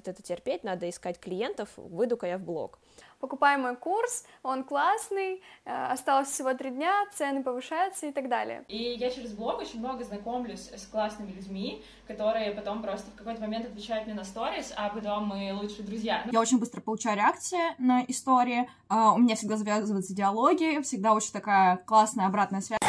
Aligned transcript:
это 0.00 0.22
терпеть, 0.22 0.64
надо 0.64 0.88
искать 0.88 1.18
клиентов, 1.18 1.70
выйду-ка 1.76 2.26
я 2.26 2.38
в 2.38 2.42
блог. 2.42 2.78
Покупай 3.20 3.56
мой 3.56 3.76
курс, 3.76 4.24
он 4.42 4.64
классный, 4.64 5.42
э, 5.64 5.86
осталось 5.92 6.28
всего 6.28 6.54
три 6.54 6.70
дня, 6.70 6.92
цены 7.14 7.44
повышаются 7.44 8.06
и 8.06 8.12
так 8.12 8.28
далее. 8.28 8.64
И 8.66 8.94
я 8.94 9.10
через 9.10 9.32
блог 9.32 9.60
очень 9.60 9.78
много 9.78 10.02
знакомлюсь 10.02 10.72
с 10.72 10.86
классными 10.86 11.30
людьми, 11.30 11.84
которые 12.08 12.50
потом 12.50 12.82
просто 12.82 13.12
в 13.12 13.14
какой-то 13.14 13.40
момент 13.40 13.66
отвечают 13.66 14.06
мне 14.06 14.14
на 14.14 14.24
сторис, 14.24 14.72
а 14.76 14.88
потом 14.88 15.26
мы 15.26 15.52
лучшие 15.54 15.84
друзья. 15.84 16.24
Я 16.32 16.40
очень 16.40 16.58
быстро 16.58 16.80
получаю 16.80 17.16
реакции 17.16 17.60
на 17.78 18.02
истории, 18.08 18.68
а, 18.88 19.12
у 19.12 19.18
меня 19.18 19.36
всегда 19.36 19.56
завязываются 19.56 20.14
диалоги, 20.14 20.82
всегда 20.82 21.14
очень 21.14 21.32
такая 21.32 21.76
классная 21.76 22.26
обратная 22.26 22.60
связь. 22.60 22.80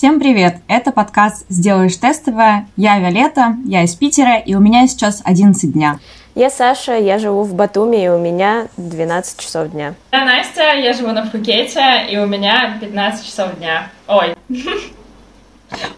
Всем 0.00 0.18
привет! 0.18 0.56
Это 0.66 0.92
подкаст 0.92 1.44
«Сделаешь 1.50 1.94
тестовое». 1.94 2.66
Я 2.78 2.98
Виолетта, 2.98 3.56
я 3.66 3.82
из 3.82 3.94
Питера, 3.94 4.38
и 4.38 4.54
у 4.54 4.58
меня 4.58 4.86
сейчас 4.88 5.20
11 5.26 5.74
дня. 5.74 5.98
Я 6.34 6.48
Саша, 6.48 6.96
я 6.96 7.18
живу 7.18 7.42
в 7.42 7.52
Батуми, 7.52 8.02
и 8.02 8.08
у 8.08 8.18
меня 8.18 8.68
12 8.78 9.38
часов 9.38 9.72
дня. 9.72 9.92
Я 10.10 10.24
Настя, 10.24 10.72
я 10.72 10.94
живу 10.94 11.12
на 11.12 11.26
Пхукете, 11.26 12.06
и 12.10 12.16
у 12.16 12.24
меня 12.24 12.78
15 12.80 13.26
часов 13.26 13.58
дня. 13.58 13.90
Ой, 14.08 14.34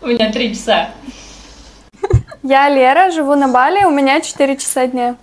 у 0.02 0.06
меня 0.08 0.32
3 0.32 0.52
часа. 0.52 0.88
Я 2.42 2.68
Лера, 2.70 3.12
живу 3.12 3.36
на 3.36 3.46
Бали, 3.46 3.84
у 3.84 3.90
меня 3.90 4.20
4 4.20 4.56
часа 4.56 4.88
дня. 4.88 5.14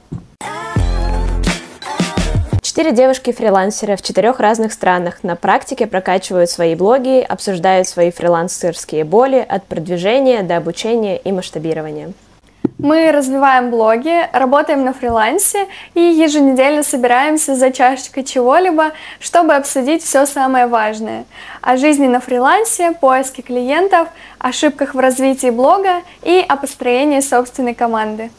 Четыре 2.70 2.92
девушки-фрилансеры 2.92 3.96
в 3.96 4.04
четырех 4.04 4.40
разных 4.40 4.74
странах 4.74 5.24
на 5.24 5.36
практике 5.36 5.88
прокачивают 5.88 6.52
свои 6.52 6.76
блоги, 6.76 7.20
обсуждают 7.28 7.88
свои 7.88 8.12
фрилансерские 8.12 9.06
боли 9.06 9.44
от 9.50 9.64
продвижения 9.66 10.44
до 10.44 10.58
обучения 10.58 11.18
и 11.18 11.32
масштабирования. 11.32 12.14
Мы 12.78 13.12
развиваем 13.12 13.72
блоги, 13.72 14.30
работаем 14.34 14.86
на 14.86 14.94
фрилансе 14.94 15.66
и 15.96 16.00
еженедельно 16.00 16.84
собираемся 16.84 17.56
за 17.56 17.72
чашечкой 17.72 18.24
чего-либо, 18.24 18.92
чтобы 19.20 19.56
обсудить 19.56 20.04
все 20.04 20.28
самое 20.28 20.68
важное 20.68 21.26
о 21.62 21.76
жизни 21.76 22.06
на 22.06 22.20
фрилансе, 22.20 22.92
поиске 22.92 23.42
клиентов, 23.42 24.10
ошибках 24.38 24.94
в 24.94 25.00
развитии 25.00 25.50
блога 25.50 26.04
и 26.22 26.46
о 26.48 26.56
построении 26.56 27.22
собственной 27.22 27.74
команды. 27.74 28.30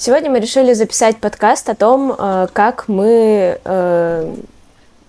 Сегодня 0.00 0.30
мы 0.30 0.38
решили 0.38 0.74
записать 0.74 1.16
подкаст 1.16 1.68
о 1.68 1.74
том, 1.74 2.14
э, 2.16 2.46
как 2.52 2.86
мы 2.86 3.58
э, 3.64 4.34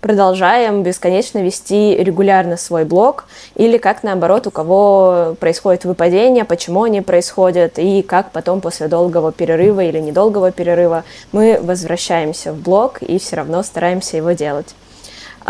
продолжаем 0.02 0.82
бесконечно 0.82 1.44
вести 1.44 1.96
регулярно 1.96 2.58
свой 2.58 2.86
блог, 2.86 3.26
или 3.54 3.78
как 3.78 4.02
наоборот, 4.02 4.48
у 4.48 4.52
кого 4.52 5.36
происходит 5.40 5.86
выпадение, 5.86 6.44
почему 6.44 6.82
они 6.86 7.02
происходят, 7.02 7.78
и 7.78 8.02
как 8.02 8.32
потом 8.32 8.62
после 8.62 8.88
долгого 8.88 9.32
перерыва 9.32 9.82
или 9.82 10.00
недолгого 10.00 10.52
перерыва 10.52 11.04
мы 11.32 11.60
возвращаемся 11.62 12.52
в 12.52 12.60
блог 12.60 13.04
и 13.04 13.20
все 13.20 13.36
равно 13.36 13.62
стараемся 13.62 14.18
его 14.18 14.32
делать. 14.32 14.74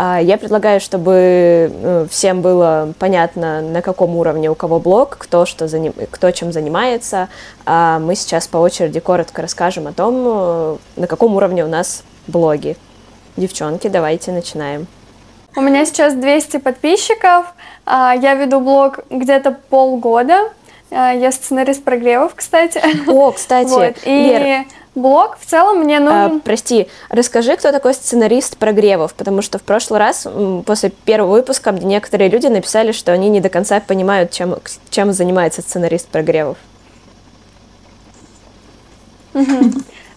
А, 0.02 0.18
я 0.18 0.38
предлагаю, 0.38 0.80
чтобы 0.80 1.70
ну, 1.82 2.08
всем 2.08 2.40
было 2.40 2.94
понятно, 2.98 3.60
на 3.60 3.82
каком 3.82 4.16
уровне 4.16 4.50
у 4.50 4.54
кого 4.54 4.80
блог, 4.80 5.18
кто, 5.18 5.44
что 5.44 5.68
заним... 5.68 5.92
кто 6.10 6.30
чем 6.30 6.52
занимается. 6.52 7.28
А 7.66 7.98
мы 7.98 8.14
сейчас 8.14 8.48
по 8.48 8.56
очереди 8.56 8.98
коротко 8.98 9.42
расскажем 9.42 9.88
о 9.88 9.92
том, 9.92 10.78
на 10.96 11.06
каком 11.06 11.36
уровне 11.36 11.66
у 11.66 11.68
нас 11.68 12.02
блоги. 12.28 12.78
Девчонки, 13.36 13.88
давайте 13.88 14.32
начинаем. 14.32 14.86
У 15.54 15.60
меня 15.60 15.84
сейчас 15.84 16.14
200 16.14 16.60
подписчиков. 16.60 17.52
А, 17.84 18.14
я 18.14 18.32
веду 18.32 18.60
блог 18.60 19.00
где-то 19.10 19.54
полгода. 19.68 20.48
Я 20.90 21.30
сценарист 21.30 21.84
прогревов, 21.84 22.34
кстати. 22.34 22.80
О, 23.06 23.32
кстати, 23.32 23.68
вот. 23.68 23.96
И 24.06 24.08
Лер, 24.08 24.64
блог 24.94 25.38
в 25.38 25.46
целом 25.46 25.80
мне 25.80 26.00
нужен... 26.00 26.36
А, 26.36 26.40
прости, 26.40 26.88
расскажи, 27.08 27.56
кто 27.56 27.72
такой 27.72 27.94
сценарист 27.94 28.56
прогревов, 28.56 29.14
потому 29.14 29.42
что 29.42 29.58
в 29.58 29.62
прошлый 29.62 30.00
раз, 30.00 30.26
после 30.66 30.90
первого 30.90 31.32
выпуска, 31.32 31.72
некоторые 31.72 32.30
люди 32.30 32.46
написали, 32.46 32.92
что 32.92 33.12
они 33.12 33.28
не 33.28 33.40
до 33.40 33.48
конца 33.48 33.80
понимают, 33.80 34.30
чем, 34.30 34.56
чем 34.90 35.12
занимается 35.12 35.62
сценарист 35.62 36.08
прогревов. 36.08 36.58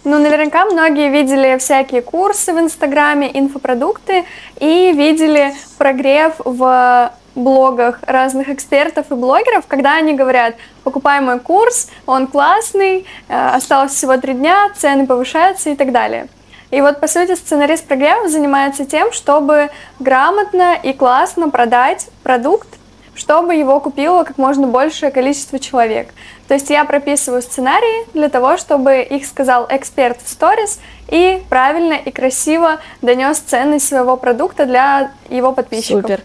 Ну, 0.06 0.20
наверняка 0.20 0.66
многие 0.66 1.10
видели 1.10 1.58
всякие 1.58 2.02
курсы 2.02 2.52
в 2.52 2.60
Инстаграме, 2.60 3.30
инфопродукты 3.34 4.26
и 4.60 4.92
видели 4.92 5.54
прогрев 5.78 6.34
в 6.44 7.12
блогах 7.36 8.00
разных 8.06 8.50
экспертов 8.50 9.12
и 9.12 9.16
блогеров, 9.16 9.66
когда 9.68 9.96
они 9.96 10.14
говорят, 10.14 10.56
покупай 10.84 11.22
мой 11.22 11.40
курс, 11.40 11.90
он 12.06 12.28
классный, 12.28 13.06
э, 13.28 13.48
осталось 13.50 13.94
всего 13.94 14.18
три 14.18 14.34
дня, 14.34 14.70
цены 14.76 15.08
повышаются 15.08 15.70
и 15.70 15.76
так 15.76 15.92
далее. 15.92 16.28
И 16.72 16.82
вот, 16.82 17.00
по 17.00 17.08
сути, 17.08 17.36
сценарист 17.36 17.86
программы 17.86 18.30
занимается 18.30 18.86
тем, 18.86 19.12
чтобы 19.12 19.70
грамотно 20.00 20.76
и 20.82 20.92
классно 20.94 21.50
продать 21.52 22.08
продукт, 22.24 22.68
чтобы 23.14 23.54
его 23.54 23.80
купило 23.80 24.24
как 24.24 24.40
можно 24.40 24.66
большее 24.66 25.12
количество 25.12 25.60
человек. 25.60 26.10
То 26.48 26.56
есть 26.56 26.72
я 26.72 26.84
прописываю 26.84 27.44
сценарии 27.44 28.12
для 28.14 28.28
того, 28.30 28.58
чтобы 28.58 29.02
их 29.02 29.26
сказал 29.26 29.68
эксперт 29.70 30.20
в 30.24 30.28
сторис 30.28 30.80
и 31.10 31.44
правильно 31.48 31.94
и 31.94 32.10
красиво 32.10 32.80
донес 33.04 33.38
ценность 33.38 33.88
своего 33.88 34.18
продукта 34.18 34.66
для 34.66 35.12
его 35.30 35.52
подписчиков. 35.52 36.02
Супер. 36.02 36.22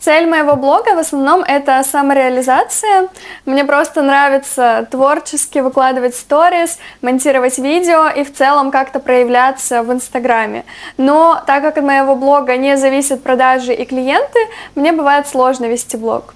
Цель 0.00 0.28
моего 0.28 0.54
блога 0.54 0.94
в 0.94 0.98
основном 0.98 1.40
это 1.40 1.82
самореализация. 1.82 3.08
Мне 3.46 3.64
просто 3.64 4.02
нравится 4.02 4.86
творчески 4.90 5.58
выкладывать 5.58 6.14
сторис, 6.14 6.78
монтировать 7.02 7.58
видео 7.58 8.08
и 8.08 8.22
в 8.22 8.32
целом 8.32 8.70
как-то 8.70 9.00
проявляться 9.00 9.82
в 9.82 9.92
Инстаграме. 9.92 10.64
Но 10.98 11.42
так 11.46 11.62
как 11.62 11.78
от 11.78 11.84
моего 11.84 12.14
блога 12.14 12.56
не 12.56 12.76
зависят 12.76 13.24
продажи 13.24 13.74
и 13.74 13.84
клиенты, 13.84 14.38
мне 14.76 14.92
бывает 14.92 15.26
сложно 15.26 15.64
вести 15.66 15.96
блог. 15.96 16.34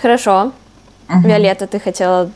Хорошо. 0.00 0.52
Угу. 1.08 1.28
Виолетта, 1.28 1.66
ты 1.66 1.78
хотела... 1.78 2.30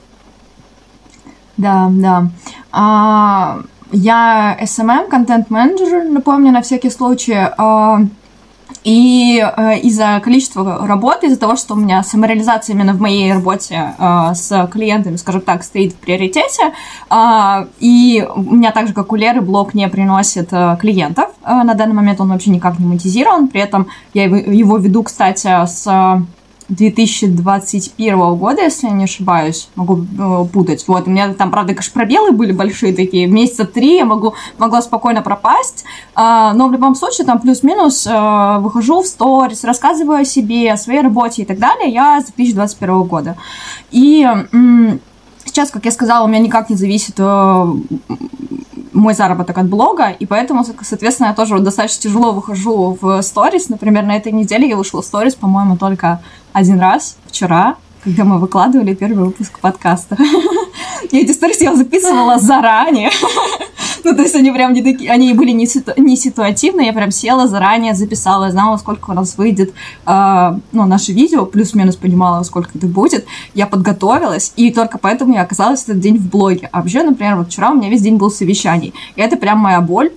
Да, 1.57 1.89
да. 1.91 2.25
А, 2.71 3.59
я 3.91 4.57
SMM, 4.61 5.09
контент-менеджер, 5.09 6.05
напомню, 6.05 6.53
на 6.53 6.61
всякий 6.61 6.91
случай. 6.91 7.49
А, 7.57 8.01
и 8.89 9.39
э, 9.39 9.81
из-за 9.81 10.19
количества 10.25 10.87
работы, 10.87 11.27
из-за 11.27 11.39
того, 11.39 11.57
что 11.57 11.75
у 11.75 11.77
меня 11.77 12.03
самореализация 12.03 12.73
именно 12.73 12.95
в 12.95 13.01
моей 13.01 13.31
работе 13.35 13.95
э, 13.99 14.35
с 14.35 14.67
клиентами, 14.73 15.17
скажем 15.17 15.43
так, 15.43 15.63
стоит 15.63 15.93
в 15.93 15.97
приоритете, 15.97 16.73
э, 17.11 17.67
и 17.81 18.27
у 18.35 18.55
меня 18.55 18.71
так 18.73 18.89
же, 18.89 18.95
как 18.95 19.13
у 19.13 19.17
Леры, 19.17 19.43
блог 19.43 19.75
не 19.75 19.87
приносит 19.89 20.49
э, 20.53 20.79
клиентов. 20.81 21.27
Э, 21.45 21.65
на 21.65 21.75
данный 21.75 21.93
момент 21.93 22.19
он 22.23 22.31
вообще 22.31 22.49
никак 22.49 22.79
не 22.79 22.87
монетизирован, 22.87 23.49
при 23.49 23.61
этом 23.61 23.89
я 24.15 24.25
его, 24.25 24.37
его 24.37 24.79
веду, 24.79 25.03
кстати, 25.03 25.67
с 25.67 25.87
2021 26.69 28.35
года, 28.37 28.63
если 28.63 28.89
я 28.89 28.93
не 28.93 29.05
ошибаюсь, 29.05 29.69
могу 29.75 30.01
э, 30.01 30.45
путать. 30.53 30.85
Вот, 30.87 31.07
у 31.07 31.11
меня 31.11 31.33
там, 31.33 31.51
правда, 31.51 31.73
конечно, 31.73 31.93
пробелы 31.95 32.33
были 32.33 32.53
большие 32.53 32.95
такие, 32.95 33.27
месяца 33.27 33.65
три 33.65 33.97
я 33.97 34.05
могу, 34.05 34.35
могла 34.59 34.83
спокойно 34.83 35.23
пропасть, 35.23 35.85
э, 36.15 36.51
но 36.55 36.69
в 36.69 36.73
любом 36.73 36.95
случае, 36.95 37.27
там 37.27 37.41
плюс-минус 37.41 38.07
э, 38.07 38.59
выхожу 38.61 39.03
в 39.03 39.07
сторис, 39.07 39.65
рассказываю 39.65 40.21
о 40.21 40.25
себе, 40.25 40.73
о 40.73 40.77
своей 40.77 41.01
работе 41.01 41.43
и 41.43 41.45
так 41.45 41.59
далее, 41.59 41.91
я 41.91 42.21
с 42.21 42.27
2021 42.27 43.03
года. 43.05 43.37
И 43.91 44.23
м- 44.23 45.01
сейчас, 45.47 45.71
как 45.71 45.85
я 45.87 45.91
сказала, 45.91 46.25
у 46.25 46.29
меня 46.29 46.41
никак 46.41 46.69
не 46.69 46.77
зависит 46.77 47.15
э, 47.19 47.67
мой 48.93 49.15
заработок 49.15 49.57
от 49.57 49.69
блога, 49.69 50.11
и 50.11 50.27
поэтому, 50.27 50.65
соответственно, 50.83 51.29
я 51.29 51.35
тоже 51.35 51.59
достаточно 51.61 52.03
тяжело 52.03 52.33
выхожу 52.33 52.99
в 53.01 53.23
сторис. 53.23 53.69
Например, 53.69 54.05
на 54.05 54.17
этой 54.17 54.33
неделе 54.33 54.69
я 54.69 54.77
вышла 54.77 55.03
в 55.03 55.05
сторис, 55.05 55.35
по-моему, 55.35 55.77
только 55.77 56.21
один 56.53 56.81
раз 56.81 57.17
вчера, 57.27 57.77
когда 58.05 58.25
мы 58.25 58.39
выкладывали 58.39 58.95
первый 58.95 59.27
выпуск 59.27 59.59
подкаста. 59.61 60.17
Я 61.11 61.21
эти 61.21 61.33
сторис 61.33 61.61
я 61.61 61.75
записывала 61.75 62.39
заранее. 62.39 63.11
Ну, 64.05 64.15
то 64.15 64.23
есть 64.23 64.35
они 64.37 64.51
прям 64.53 64.73
не 64.73 64.83
такие, 64.83 65.11
они 65.11 65.35
были 65.35 65.51
не, 65.51 65.67
ситу, 65.67 65.93
не 65.97 66.17
ситуативные, 66.17 66.87
я 66.87 66.93
прям 66.93 67.11
села 67.11 67.49
заранее, 67.49 67.95
записала, 67.95 68.45
я 68.45 68.53
знала, 68.53 68.77
сколько 68.79 69.11
у 69.11 69.13
нас 69.13 69.37
выйдет, 69.37 69.75
э, 70.07 70.59
ну, 70.73 70.87
наше 70.87 71.13
видео, 71.13 71.45
плюс-минус 71.45 71.97
понимала, 71.97 72.43
сколько 72.45 72.71
это 72.75 72.87
будет, 72.87 73.27
я 73.55 73.67
подготовилась, 73.67 74.53
и 74.57 74.71
только 74.71 74.99
поэтому 74.99 75.35
я 75.35 75.43
оказалась 75.43 75.83
этот 75.83 76.01
день 76.01 76.17
в 76.17 76.31
блоге. 76.31 76.71
А 76.73 76.81
вообще, 76.81 77.03
например, 77.03 77.37
вот 77.37 77.49
вчера 77.49 77.71
у 77.71 77.75
меня 77.75 77.91
весь 77.91 78.01
день 78.01 78.17
был 78.17 78.31
совещаний, 78.31 78.95
и 79.17 79.21
это 79.21 79.37
прям 79.37 79.59
моя 79.59 79.81
боль, 79.81 80.11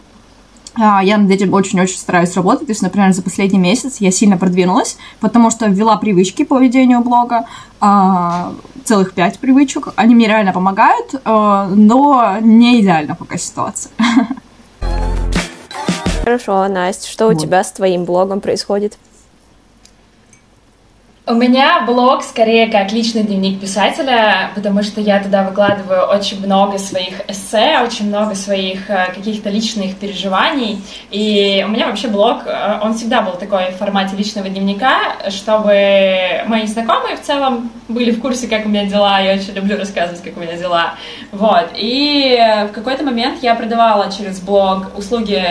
я 0.78 1.18
над 1.18 1.30
этим 1.30 1.54
очень-очень 1.54 1.98
стараюсь 1.98 2.36
работать. 2.36 2.68
То 2.68 2.72
есть, 2.72 2.82
например, 2.82 3.12
за 3.14 3.22
последний 3.22 3.60
месяц 3.60 3.98
я 4.00 4.12
сильно 4.12 4.38
продвинулась, 4.38 4.98
потому 5.20 5.52
что 5.52 5.68
ввела 5.68 5.98
привычки 5.98 6.44
по 6.44 6.60
ведению 6.60 7.02
блога, 7.02 7.46
а, 7.80 8.54
целых 8.86 9.14
пять 9.14 9.40
привычек. 9.40 9.90
Они 9.96 10.16
мне 10.16 10.28
реально 10.28 10.54
помогают, 10.54 11.16
а, 11.26 11.68
но 11.68 12.38
не 12.42 12.80
идеально 12.82 13.16
пока 13.16 13.38
ситуация. 13.38 13.92
Хорошо, 16.24 16.68
Настя, 16.68 17.10
что 17.10 17.26
вот. 17.26 17.36
у 17.36 17.40
тебя 17.40 17.64
с 17.64 17.72
твоим 17.72 18.06
блогом 18.06 18.42
происходит? 18.42 18.98
У 21.28 21.36
меня 21.36 21.84
блог 21.86 22.24
скорее 22.24 22.72
как 22.72 22.92
личный 22.92 23.22
дневник 23.22 23.62
писателя, 23.62 24.50
потому 24.56 24.82
что 24.82 25.00
я 25.02 25.22
туда 25.22 25.44
выкладываю 25.44 26.08
очень 26.08 26.44
много 26.44 26.80
своих 26.80 27.22
эссе, 27.30 27.80
очень 27.80 28.08
много 28.08 28.34
своих 28.34 28.90
э, 28.90 29.14
каких-то 29.14 29.52
личных 29.52 29.98
переживаний. 29.98 30.82
И 31.12 31.64
у 31.64 31.70
меня 31.70 31.86
вообще 31.86 32.08
блог, 32.08 32.48
э, 32.48 32.80
он 32.82 32.96
всегда 32.96 33.22
был 33.22 33.34
такой 33.34 33.70
в 33.70 33.76
формате 33.76 34.16
личного 34.16 34.50
дневника, 34.50 35.18
чтобы 35.30 36.42
мои 36.48 36.66
знакомые 36.66 37.18
в 37.18 37.22
целом 37.22 37.70
были 37.88 38.10
в 38.10 38.20
курсе, 38.20 38.48
как 38.48 38.66
у 38.66 38.70
меня 38.70 38.88
дела. 38.88 39.20
Я 39.20 39.34
очень 39.36 39.54
люблю 39.54 39.78
рассказывать, 39.78 40.24
как 40.24 40.36
у 40.38 40.40
меня 40.40 40.58
дела. 40.58 40.96
Вот. 41.32 41.70
И 41.76 42.36
в 42.68 42.74
какой-то 42.74 43.04
момент 43.04 43.44
я 43.44 43.54
продавала 43.54 44.12
через 44.12 44.40
блог 44.40 44.98
услуги 44.98 45.44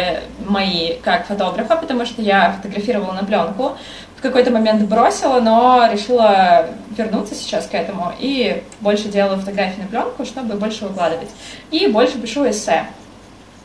мои 0.48 0.94
как 1.04 1.26
фотографа, 1.26 1.76
потому 1.76 2.06
что 2.06 2.22
я 2.22 2.50
фотографировала 2.50 3.12
на 3.12 3.24
пленку 3.24 3.76
в 4.20 4.22
какой-то 4.22 4.50
момент 4.50 4.86
бросила, 4.86 5.40
но 5.40 5.88
решила 5.90 6.66
вернуться 6.94 7.34
сейчас 7.34 7.66
к 7.66 7.74
этому 7.74 8.12
и 8.18 8.62
больше 8.82 9.08
делаю 9.08 9.38
фотографии 9.38 9.80
на 9.80 9.88
пленку, 9.88 10.26
чтобы 10.26 10.56
больше 10.56 10.84
выкладывать. 10.84 11.30
И 11.70 11.86
больше 11.86 12.18
пишу 12.18 12.48
эссе. 12.48 12.84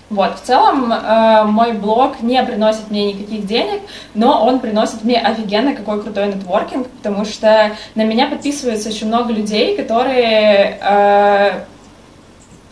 Вот, 0.09 0.39
в 0.39 0.43
целом 0.43 0.93
э, 0.93 1.43
мой 1.43 1.73
блог 1.73 2.21
не 2.21 2.41
приносит 2.43 2.89
мне 2.89 3.11
никаких 3.11 3.45
денег, 3.45 3.81
но 4.13 4.45
он 4.45 4.59
приносит 4.59 5.03
мне 5.03 5.19
офигенно 5.19 5.73
какой 5.73 6.01
крутой 6.01 6.27
нетворкинг, 6.27 6.87
потому 6.87 7.25
что 7.25 7.71
на 7.95 8.05
меня 8.05 8.27
подписывается 8.27 8.87
очень 8.89 9.07
много 9.07 9.33
людей, 9.33 9.75
которые 9.75 10.79
э, 10.81 11.65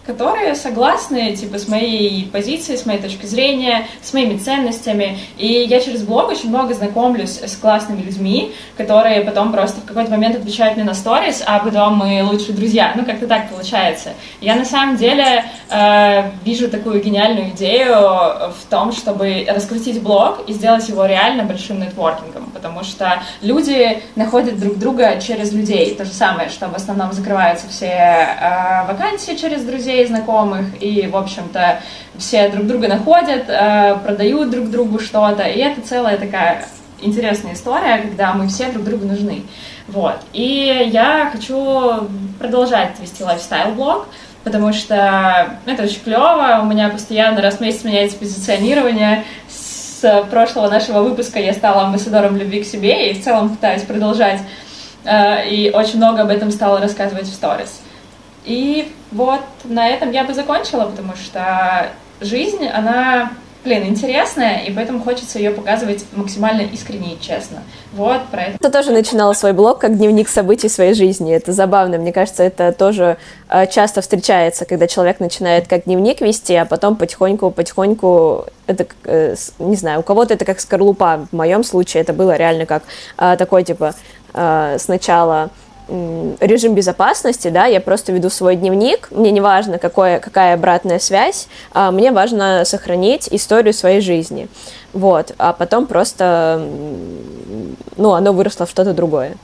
которые 0.05 0.55
согласны, 0.55 1.35
типа, 1.35 1.57
с 1.57 1.67
моей 1.67 2.25
позицией, 2.25 2.77
с 2.77 2.85
моей 2.85 3.01
точки 3.01 3.25
зрения, 3.25 3.87
с 4.01 4.13
моими 4.13 4.37
ценностями. 4.37 5.17
И 5.37 5.47
я 5.47 5.79
через 5.79 6.03
блог 6.03 6.29
очень 6.29 6.49
много 6.49 6.73
знакомлюсь 6.73 7.39
с 7.41 7.55
классными 7.55 8.01
людьми, 8.01 8.53
которые 8.77 9.21
потом 9.21 9.53
просто 9.53 9.79
в 9.81 9.85
какой-то 9.85 10.11
момент 10.11 10.35
отвечают 10.35 10.75
мне 10.75 10.83
на 10.83 10.93
сторис, 10.93 11.41
а 11.45 11.59
потом 11.59 11.95
мы 11.97 12.23
лучшие 12.23 12.53
друзья. 12.53 12.93
Ну, 12.95 13.05
как-то 13.05 13.27
так 13.27 13.49
получается. 13.49 14.09
Я 14.41 14.55
на 14.55 14.65
самом 14.65 14.97
деле 14.97 15.45
э, 15.69 16.31
вижу 16.43 16.69
такую 16.69 17.01
гениальную 17.01 17.51
идею 17.51 17.95
в 17.95 18.65
том, 18.69 18.91
чтобы 18.91 19.45
раскрутить 19.47 20.01
блог 20.01 20.43
и 20.47 20.53
сделать 20.53 20.87
его 20.89 21.05
реально 21.05 21.43
большим 21.43 21.79
нетворкингом, 21.79 22.51
потому 22.53 22.83
что 22.83 23.23
люди 23.41 24.01
находят 24.15 24.59
друг 24.59 24.77
друга 24.77 25.19
через 25.21 25.53
людей. 25.53 25.95
То 25.95 26.03
же 26.03 26.11
самое, 26.11 26.49
что 26.49 26.67
в 26.67 26.75
основном 26.75 27.13
закрываются 27.13 27.67
все 27.69 27.85
э, 27.85 28.85
вакансии 28.87 29.35
через 29.35 29.63
друзей, 29.63 29.92
друзей, 29.93 30.07
знакомых, 30.07 30.65
и, 30.81 31.07
в 31.07 31.15
общем-то, 31.15 31.79
все 32.17 32.49
друг 32.49 32.67
друга 32.67 32.87
находят, 32.87 33.45
э, 33.47 33.97
продают 34.03 34.49
друг 34.49 34.69
другу 34.69 34.99
что-то, 34.99 35.43
и 35.43 35.59
это 35.59 35.81
целая 35.81 36.17
такая 36.17 36.65
интересная 37.01 37.53
история, 37.53 37.97
когда 37.97 38.33
мы 38.33 38.47
все 38.47 38.71
друг 38.71 38.85
другу 38.85 39.05
нужны. 39.05 39.43
Вот. 39.87 40.15
И 40.31 40.89
я 40.91 41.29
хочу 41.31 42.07
продолжать 42.39 42.99
вести 42.99 43.23
лайфстайл-блог, 43.23 44.07
потому 44.43 44.73
что 44.73 45.57
это 45.65 45.83
очень 45.83 46.01
клево, 46.01 46.59
у 46.61 46.65
меня 46.65 46.89
постоянно 46.89 47.41
раз 47.41 47.55
в 47.55 47.61
месяц 47.61 47.83
меняется 47.83 48.17
позиционирование, 48.17 49.25
с 49.49 50.25
прошлого 50.29 50.69
нашего 50.69 51.01
выпуска 51.01 51.39
я 51.39 51.53
стала 51.53 51.83
амбассадором 51.83 52.35
любви 52.37 52.63
к 52.63 52.65
себе 52.65 53.09
и 53.09 53.13
в 53.13 53.23
целом 53.23 53.49
пытаюсь 53.49 53.83
продолжать 53.83 54.41
э, 55.05 55.49
и 55.49 55.71
очень 55.71 55.97
много 55.97 56.23
об 56.23 56.29
этом 56.29 56.51
стала 56.51 56.81
рассказывать 56.81 57.27
в 57.27 57.33
сторис. 57.33 57.81
И 58.45 58.91
вот 59.11 59.41
на 59.63 59.87
этом 59.87 60.11
я 60.11 60.23
бы 60.23 60.33
закончила, 60.33 60.85
потому 60.85 61.15
что 61.15 61.89
жизнь, 62.19 62.67
она, 62.67 63.31
блин, 63.63 63.85
интересная, 63.85 64.59
и 64.65 64.71
поэтому 64.71 65.01
хочется 65.01 65.39
ее 65.39 65.51
показывать 65.51 66.03
максимально 66.13 66.61
искренне 66.61 67.13
и 67.13 67.21
честно. 67.21 67.63
Вот 67.93 68.25
про 68.29 68.43
это. 68.43 68.57
Ты 68.59 68.69
тоже 68.69 68.91
начинала 68.91 69.33
свой 69.33 69.53
блог 69.53 69.79
как 69.79 69.97
дневник 69.97 70.27
событий 70.27 70.67
своей 70.67 70.93
жизни. 70.93 71.33
Это 71.33 71.53
забавно. 71.53 71.97
Мне 71.97 72.11
кажется, 72.11 72.43
это 72.43 72.73
тоже 72.73 73.17
э, 73.49 73.67
часто 73.67 74.01
встречается, 74.01 74.65
когда 74.65 74.87
человек 74.87 75.19
начинает 75.19 75.67
как 75.67 75.85
дневник 75.85 76.19
вести, 76.19 76.55
а 76.55 76.65
потом 76.65 76.97
потихоньку-потихоньку 76.97 78.47
это, 78.67 78.87
э, 79.05 79.35
не 79.59 79.75
знаю, 79.75 80.01
у 80.01 80.03
кого-то 80.03 80.33
это 80.33 80.43
как 80.43 80.59
скорлупа. 80.59 81.27
В 81.31 81.35
моем 81.35 81.63
случае 81.63 82.01
это 82.01 82.11
было 82.13 82.35
реально 82.35 82.65
как 82.65 82.83
э, 83.17 83.35
такой, 83.37 83.63
типа, 83.63 83.95
сначала 84.79 85.51
режим 85.87 86.75
безопасности, 86.75 87.49
да, 87.49 87.65
я 87.65 87.79
просто 87.81 88.11
веду 88.11 88.29
свой 88.29 88.55
дневник, 88.55 89.09
мне 89.11 89.31
не 89.31 89.41
важно, 89.41 89.79
какое, 89.79 90.19
какая 90.19 90.55
обратная 90.55 90.99
связь, 90.99 91.47
а 91.71 91.91
мне 91.91 92.11
важно 92.11 92.63
сохранить 92.65 93.27
историю 93.31 93.73
своей 93.73 94.01
жизни, 94.01 94.47
вот, 94.93 95.33
а 95.37 95.53
потом 95.53 95.87
просто, 95.87 96.65
ну, 97.97 98.11
оно 98.13 98.33
выросло 98.33 98.65
в 98.65 98.69
что-то 98.69 98.93
другое. 98.93 99.35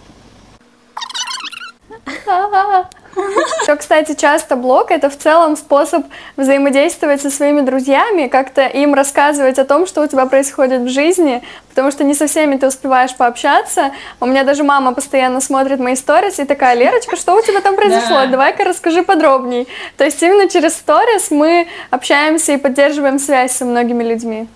Еще, 3.16 3.76
кстати, 3.76 4.16
часто 4.16 4.56
блог— 4.56 4.90
это 4.92 5.10
в 5.10 5.18
целом 5.18 5.56
способ 5.56 6.06
взаимодействовать 6.38 7.22
со 7.22 7.30
своими 7.30 7.62
друзьями, 7.62 8.28
как-то 8.28 8.66
им 8.66 8.94
рассказывать 8.94 9.60
о 9.60 9.66
том, 9.66 9.88
что 9.88 10.02
у 10.02 10.08
тебя 10.08 10.26
происходит 10.26 10.82
в 10.82 10.90
жизни, 10.90 11.44
потому 11.70 11.92
что 11.92 12.04
не 12.04 12.14
со 12.14 12.28
всеми 12.28 12.58
ты 12.58 12.68
успеваешь 12.68 13.16
пообщаться. 13.16 13.92
У 14.20 14.26
меня 14.26 14.44
даже 14.44 14.64
мама 14.64 14.94
постоянно 14.94 15.42
смотрит 15.42 15.80
мои 15.80 15.96
сторис 15.96 16.40
и 16.40 16.46
такая, 16.46 16.76
Лерочка, 16.76 17.16
что 17.16 17.36
у 17.36 17.42
тебя 17.42 17.62
там 17.62 17.76
произошло? 17.76 18.22
Да. 18.22 18.28
Давай-ка 18.28 18.64
расскажи 18.64 19.04
подробней. 19.04 19.68
То 19.98 20.06
есть 20.06 20.22
именно 20.24 20.50
через 20.50 20.74
сторис 20.74 21.32
мы 21.32 21.68
общаемся 21.90 22.54
и 22.54 22.58
поддерживаем 22.58 23.20
связь 23.20 23.52
со 23.52 23.66
многими 23.66 24.04
людьми. 24.04 24.48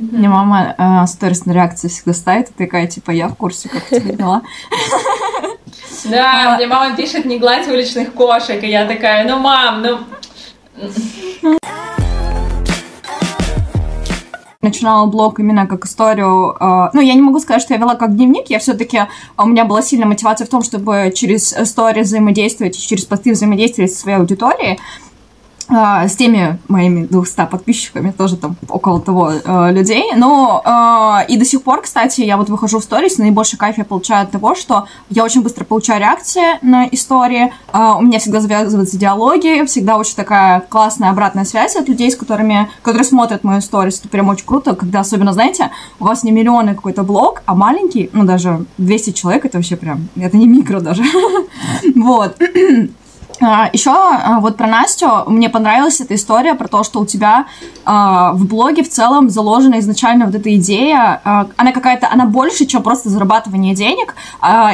Мне 0.00 0.30
мама 0.30 0.74
э, 0.78 1.06
сторис 1.06 1.44
на 1.44 1.52
реакции 1.52 1.88
всегда 1.88 2.14
ставит, 2.14 2.48
и 2.48 2.52
такая, 2.54 2.86
типа, 2.86 3.10
я 3.10 3.28
в 3.28 3.34
курсе, 3.34 3.68
как 3.68 3.82
у 3.90 3.94
тебя 3.94 4.14
дела. 4.14 4.42
Да, 6.04 6.56
мне 6.56 6.66
мама 6.66 6.96
пишет, 6.96 7.24
не 7.24 7.38
гладь 7.38 7.68
уличных 7.68 8.14
кошек, 8.14 8.62
и 8.62 8.68
я 8.68 8.86
такая, 8.86 9.28
ну, 9.28 9.38
мам, 9.38 9.82
ну... 9.82 9.98
начинала 14.62 15.06
блог 15.06 15.40
именно 15.40 15.66
как 15.66 15.86
историю, 15.86 16.56
э, 16.58 16.90
ну, 16.92 17.00
я 17.00 17.14
не 17.14 17.22
могу 17.22 17.40
сказать, 17.40 17.62
что 17.62 17.74
я 17.74 17.80
вела 17.80 17.94
как 17.94 18.14
дневник, 18.14 18.50
я 18.50 18.58
все-таки, 18.58 19.00
у 19.38 19.46
меня 19.46 19.64
была 19.64 19.80
сильная 19.82 20.06
мотивация 20.06 20.46
в 20.46 20.50
том, 20.50 20.62
чтобы 20.62 21.12
через 21.14 21.54
истории 21.54 22.02
взаимодействовать, 22.02 22.78
через 22.78 23.06
посты 23.06 23.32
взаимодействовать 23.32 23.92
со 23.92 24.00
своей 24.00 24.18
аудиторией, 24.18 24.78
а, 24.78 25.09
с 25.70 26.16
теми 26.16 26.58
моими 26.68 27.06
200 27.06 27.46
подписчиками, 27.50 28.10
тоже 28.10 28.36
там 28.36 28.56
около 28.68 29.00
того 29.00 29.32
э, 29.32 29.72
людей. 29.72 30.04
Но 30.16 30.62
э, 30.64 31.26
и 31.32 31.36
до 31.36 31.44
сих 31.44 31.62
пор, 31.62 31.82
кстати, 31.82 32.22
я 32.22 32.36
вот 32.36 32.48
выхожу 32.48 32.80
в 32.80 32.82
сторис, 32.82 33.18
наибольший 33.18 33.58
кайф 33.58 33.78
я 33.78 33.84
получаю 33.84 34.24
от 34.24 34.30
того, 34.30 34.54
что 34.54 34.86
я 35.08 35.24
очень 35.24 35.42
быстро 35.42 35.64
получаю 35.64 36.00
реакции 36.00 36.58
на 36.62 36.86
истории, 36.86 37.52
э, 37.72 37.92
у 37.98 38.02
меня 38.02 38.18
всегда 38.18 38.40
завязываются 38.40 38.98
диалоги, 38.98 39.64
всегда 39.66 39.96
очень 39.96 40.16
такая 40.16 40.60
классная 40.60 41.10
обратная 41.10 41.44
связь 41.44 41.76
от 41.76 41.88
людей, 41.88 42.10
с 42.10 42.16
которыми, 42.16 42.68
которые 42.82 43.04
смотрят 43.04 43.44
мою 43.44 43.60
сторис. 43.60 44.00
Это 44.00 44.08
прям 44.08 44.28
очень 44.28 44.46
круто, 44.46 44.74
когда 44.74 45.00
особенно, 45.00 45.32
знаете, 45.32 45.70
у 46.00 46.04
вас 46.04 46.24
не 46.24 46.32
миллионы 46.32 46.74
какой-то 46.74 47.02
блог, 47.02 47.42
а 47.46 47.54
маленький, 47.54 48.10
ну 48.12 48.24
даже 48.24 48.64
200 48.78 49.12
человек, 49.12 49.44
это 49.44 49.58
вообще 49.58 49.76
прям, 49.76 50.08
это 50.16 50.36
не 50.36 50.46
микро 50.46 50.80
даже. 50.80 51.04
Вот. 51.94 52.36
А, 53.42 53.70
Еще 53.72 53.90
а, 53.90 54.38
вот 54.40 54.56
про 54.56 54.66
Настю. 54.66 55.24
Мне 55.26 55.48
понравилась 55.48 56.00
эта 56.00 56.14
история 56.14 56.54
про 56.54 56.68
то, 56.68 56.84
что 56.84 57.00
у 57.00 57.06
тебя 57.06 57.46
э, 57.86 57.90
в 58.34 58.44
блоге 58.46 58.82
в 58.82 58.88
целом 58.90 59.30
заложена 59.30 59.78
изначально 59.78 60.26
вот 60.26 60.34
эта 60.34 60.54
идея, 60.56 61.20
она 61.56 61.72
какая-то, 61.72 62.08
она 62.10 62.26
больше, 62.26 62.66
чем 62.66 62.82
просто 62.82 63.08
зарабатывание 63.08 63.74
денег, 63.74 64.14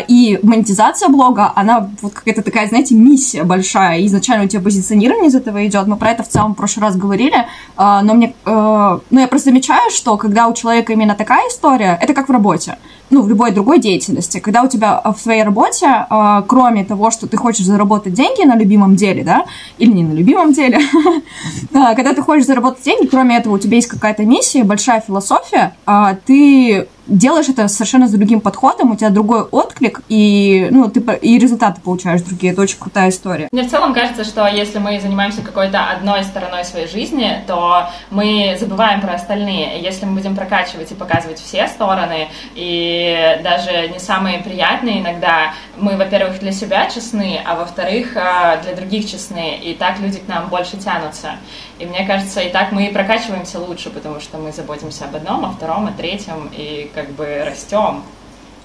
и 0.09 0.39
монетизация 0.43 1.09
блога, 1.09 1.53
она 1.55 1.91
вот 2.03 2.13
какая-то 2.13 2.43
такая, 2.43 2.69
знаете, 2.69 2.95
миссия 2.95 3.45
большая, 3.45 4.05
изначально 4.07 4.45
у 4.45 4.49
тебя 4.49 4.63
позиционирование 4.63 5.29
из 5.29 5.35
этого 5.35 5.67
идет, 5.67 5.87
мы 5.87 5.97
про 5.97 6.11
это 6.11 6.23
в 6.23 6.29
целом 6.29 6.55
в 6.55 6.57
прошлый 6.57 6.87
раз 6.87 6.97
говорили, 6.97 7.47
но 7.77 8.15
мне, 8.15 8.35
ну 8.45 9.01
я 9.11 9.29
просто 9.29 9.51
замечаю, 9.51 9.91
что 9.91 10.17
когда 10.17 10.49
у 10.49 10.55
человека 10.55 10.93
именно 10.93 11.15
такая 11.15 11.49
история, 11.49 11.99
это 12.01 12.15
как 12.15 12.29
в 12.29 12.33
работе, 12.33 12.79
ну, 13.11 13.23
в 13.23 13.29
любой 13.29 13.53
другой 13.53 13.79
деятельности, 13.79 14.41
когда 14.41 14.63
у 14.63 14.69
тебя 14.69 15.01
в 15.05 15.21
своей 15.21 15.43
работе, 15.43 16.07
кроме 16.49 16.85
того, 16.85 17.11
что 17.11 17.27
ты 17.27 17.37
хочешь 17.37 17.67
заработать 17.67 18.15
деньги 18.15 18.45
на 18.45 18.56
любимом 18.59 18.97
деле, 18.97 19.25
да, 19.25 19.45
или 19.79 19.91
не 19.91 20.05
на 20.05 20.13
любимом 20.13 20.53
деле, 20.53 20.81
когда 21.73 22.15
ты 22.15 22.23
хочешь 22.23 22.47
заработать 22.47 22.85
деньги, 22.85 23.07
кроме 23.07 23.37
этого 23.37 23.55
у 23.55 23.59
тебя 23.59 23.77
есть 23.77 23.89
какая-то 23.89 24.25
миссия, 24.25 24.65
большая 24.65 25.01
философия, 25.01 25.75
а 25.87 26.17
ты 26.27 26.87
делаешь 27.07 27.49
это 27.49 27.69
совершенно 27.69 28.09
с 28.09 28.13
другим 28.13 28.41
подходом, 28.41 28.93
у 28.93 28.97
тебя 28.97 29.11
другой 29.11 29.43
отклик, 29.43 30.01
и, 30.09 30.69
ну, 30.71 30.91
ты, 30.91 31.01
и 31.23 31.39
результаты 31.39 31.81
получаешь 31.81 32.23
другие. 32.23 32.53
Это 32.53 32.63
очень 32.63 32.79
крутая 32.79 33.11
история. 33.11 33.49
Мне 33.53 33.63
в 33.63 33.71
целом 33.71 33.95
кажется, 33.95 34.25
что 34.25 34.47
если 34.47 34.79
мы 34.79 35.01
занимаемся 35.01 35.43
какой-то 35.43 35.91
одной 35.91 36.25
стороной 36.25 36.65
своей 36.65 36.89
жизни, 36.89 37.45
то 37.47 37.89
мы 38.11 38.57
забываем 38.59 39.01
про 39.01 39.15
остальные. 39.15 39.81
Если 39.83 40.05
мы 40.05 40.17
будем 40.17 40.37
прокачивать 40.37 40.91
и 40.91 40.95
показывать 40.95 41.39
все 41.39 41.67
стороны, 41.69 42.29
и 42.55 43.41
даже 43.43 43.89
не 43.89 43.99
самые 43.99 44.39
приятные 44.39 45.01
иногда, 45.01 45.55
мы, 45.77 45.97
во-первых, 45.97 46.41
для 46.41 46.53
себя 46.53 46.89
честны, 46.91 47.41
а 47.45 47.57
во-вторых, 47.57 48.17
а, 48.17 48.57
для 48.59 48.75
других 48.75 49.09
честны, 49.11 49.59
и 49.63 49.75
так 49.75 49.99
люди 50.01 50.19
к 50.19 50.29
нам 50.29 50.49
больше 50.49 50.77
тянутся. 50.77 51.37
И 51.79 51.85
мне 51.85 52.07
кажется, 52.07 52.41
и 52.41 52.51
так 52.51 52.73
мы 52.73 52.87
и 52.87 52.93
прокачиваемся 52.93 53.59
лучше, 53.59 53.91
потому 53.91 54.21
что 54.21 54.39
мы 54.39 54.53
заботимся 54.53 55.05
об 55.05 55.17
одном, 55.17 55.45
о 55.45 55.53
втором, 55.53 55.87
о 55.87 55.93
третьем, 55.93 56.51
и 56.57 56.91
как 56.95 57.11
бы 57.11 57.43
растем. 57.45 58.03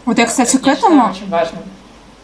Вот 0.06 0.18
я, 0.18 0.25
кстати, 0.25 0.58
к 0.58 0.68
этому 0.68 1.10
очень 1.10 1.30
важно. 1.30 1.60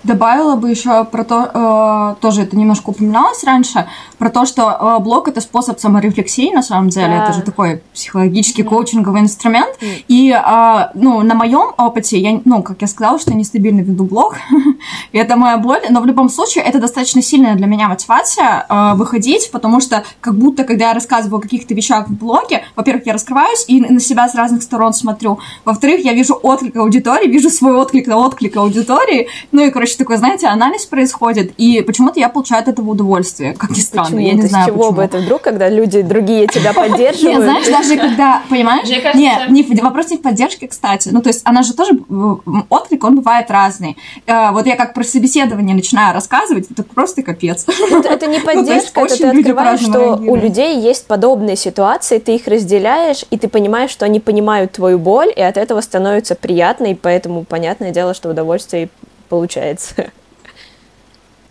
Добавила 0.08 0.56
бы 0.56 0.70
еще 0.72 1.04
про 1.06 1.24
то, 1.24 2.16
э, 2.18 2.22
тоже 2.22 2.44
это 2.44 2.56
немножко 2.58 2.90
упоминалось 2.90 3.44
раньше, 3.44 3.88
про 4.18 4.30
то, 4.30 4.46
что 4.46 4.98
э, 4.98 5.04
блог 5.04 5.28
это 5.28 5.42
способ 5.42 5.80
саморефлексии, 5.80 6.52
на 6.54 6.64
самом 6.64 6.90
деле, 6.90 7.10
Да. 7.18 7.24
это 7.26 7.34
же 7.34 7.42
такой 7.42 7.82
психологический 7.94 8.64
Мгм. 8.64 8.70
коучинговый 8.70 9.22
инструмент. 9.22 9.78
Мгм. 9.82 9.92
И, 10.08 10.32
э, 10.32 10.88
ну, 10.96 11.22
на 11.22 11.36
моем 11.36 11.74
опыте, 11.78 12.18
я, 12.18 12.40
ну, 12.46 12.64
как 12.64 12.82
я 12.82 12.88
сказала, 12.88 13.20
что 13.20 13.32
я 13.32 13.38
нестабильно 13.38 13.82
веду 13.82 14.06
блог, 14.06 14.38
и 15.12 15.18
это 15.18 15.36
моя 15.36 15.58
боль, 15.58 15.82
но 15.90 16.00
в 16.02 16.06
любом 16.06 16.30
случае 16.30 16.64
это 16.64 16.80
достаточно 16.80 17.22
сильная 17.22 17.56
для 17.56 17.68
меня 17.68 17.88
мотивация 17.90 18.66
э, 18.70 18.94
выходить, 18.96 19.52
потому 19.52 19.82
что 19.82 20.04
как 20.22 20.36
будто, 20.36 20.64
когда 20.64 20.88
я 20.90 20.94
рассказываю 20.94 21.40
о 21.40 21.42
каких-то 21.42 21.74
вещах 21.74 22.08
в 22.08 22.14
блоге, 22.14 22.64
во-первых, 22.76 23.06
я 23.06 23.14
раскрываюсь 23.14 23.66
и 23.68 23.82
на 23.82 24.00
себя 24.00 24.28
с 24.30 24.36
разных 24.36 24.64
сторон 24.64 24.94
смотрю, 24.94 25.40
во-вторых, 25.66 26.04
я 26.06 26.14
вижу 26.14 26.34
отклик 26.42 26.76
аудитории, 26.78 27.28
вижу 27.28 27.50
свой 27.50 27.74
отклик 27.76 28.08
на 28.08 28.18
отклик 28.18 28.56
аудитории, 28.58 29.28
ну 29.52 29.66
и, 29.66 29.70
короче, 29.70 29.97
такой, 29.98 30.18
знаете, 30.18 30.48
анализ 30.48 30.86
происходит, 30.86 31.54
и 31.58 31.82
почему-то 31.82 32.20
я 32.20 32.30
получаю 32.30 32.62
от 32.62 32.68
этого 32.68 32.92
удовольствие, 32.92 33.54
как 33.54 33.72
ни 33.72 33.80
странно, 33.80 34.06
Почему? 34.12 34.22
я 34.28 34.34
не 34.34 34.42
Ты 34.42 34.48
с 34.48 34.50
знаю 34.52 34.66
чего 34.68 34.78
почему. 34.78 34.92
бы 34.94 35.04
это 35.04 35.18
вдруг, 35.20 35.42
когда 35.42 35.70
люди 35.70 36.02
другие 36.02 36.48
тебя 36.48 36.72
Нет, 36.76 36.76
поддерживают? 36.76 37.44
знаешь, 37.44 37.68
даже 37.68 37.98
когда, 37.98 38.42
понимаешь? 38.50 38.88
Мне 38.88 39.02
кажется- 39.02 39.18
Не, 39.20 39.46
не 39.50 39.64
в- 39.64 39.84
вопрос 39.84 40.10
не 40.10 40.18
в 40.18 40.22
поддержке, 40.22 40.68
кстати. 40.68 41.10
Ну, 41.12 41.22
то 41.22 41.30
есть 41.30 41.42
она 41.44 41.64
же 41.64 41.74
тоже, 41.74 41.92
м, 42.10 42.66
отклик, 42.70 43.04
он 43.04 43.16
бывает 43.18 43.50
разный. 43.52 43.98
Э, 44.26 44.52
Вот 44.52 44.66
я 44.66 44.76
как 44.76 44.94
про 44.94 45.04
собеседование 45.04 45.76
начинаю 45.76 46.14
рассказывать, 46.14 46.68
это 46.72 46.84
просто 46.84 47.22
капец. 47.24 47.66
Ну, 47.90 48.02
Это, 48.02 48.28
не 48.28 48.34
есть 48.36 48.46
поддержка, 48.46 49.02
это 49.02 49.18
ты 49.18 49.28
открываешь, 49.40 49.80
что 49.82 50.16
у 50.18 50.36
людей 50.36 50.80
есть 50.80 51.08
подобные 51.08 51.56
ситуации, 51.56 52.20
ты 52.20 52.36
их 52.36 52.48
разделяешь, 52.48 53.26
и 53.30 53.38
ты 53.38 53.48
понимаешь, 53.48 53.92
что 53.92 54.06
они 54.06 54.20
понимают 54.20 54.72
твою 54.74 55.00
боль, 55.00 55.32
и 55.36 55.42
от 55.42 55.58
этого 55.58 55.82
становится 55.82 56.36
приятно, 56.36 56.86
и 56.88 56.94
поэтому 56.96 57.44
понятное 57.44 57.92
дело, 57.92 58.14
что 58.14 58.30
удовольствие 58.30 58.90
получается. 59.30 60.12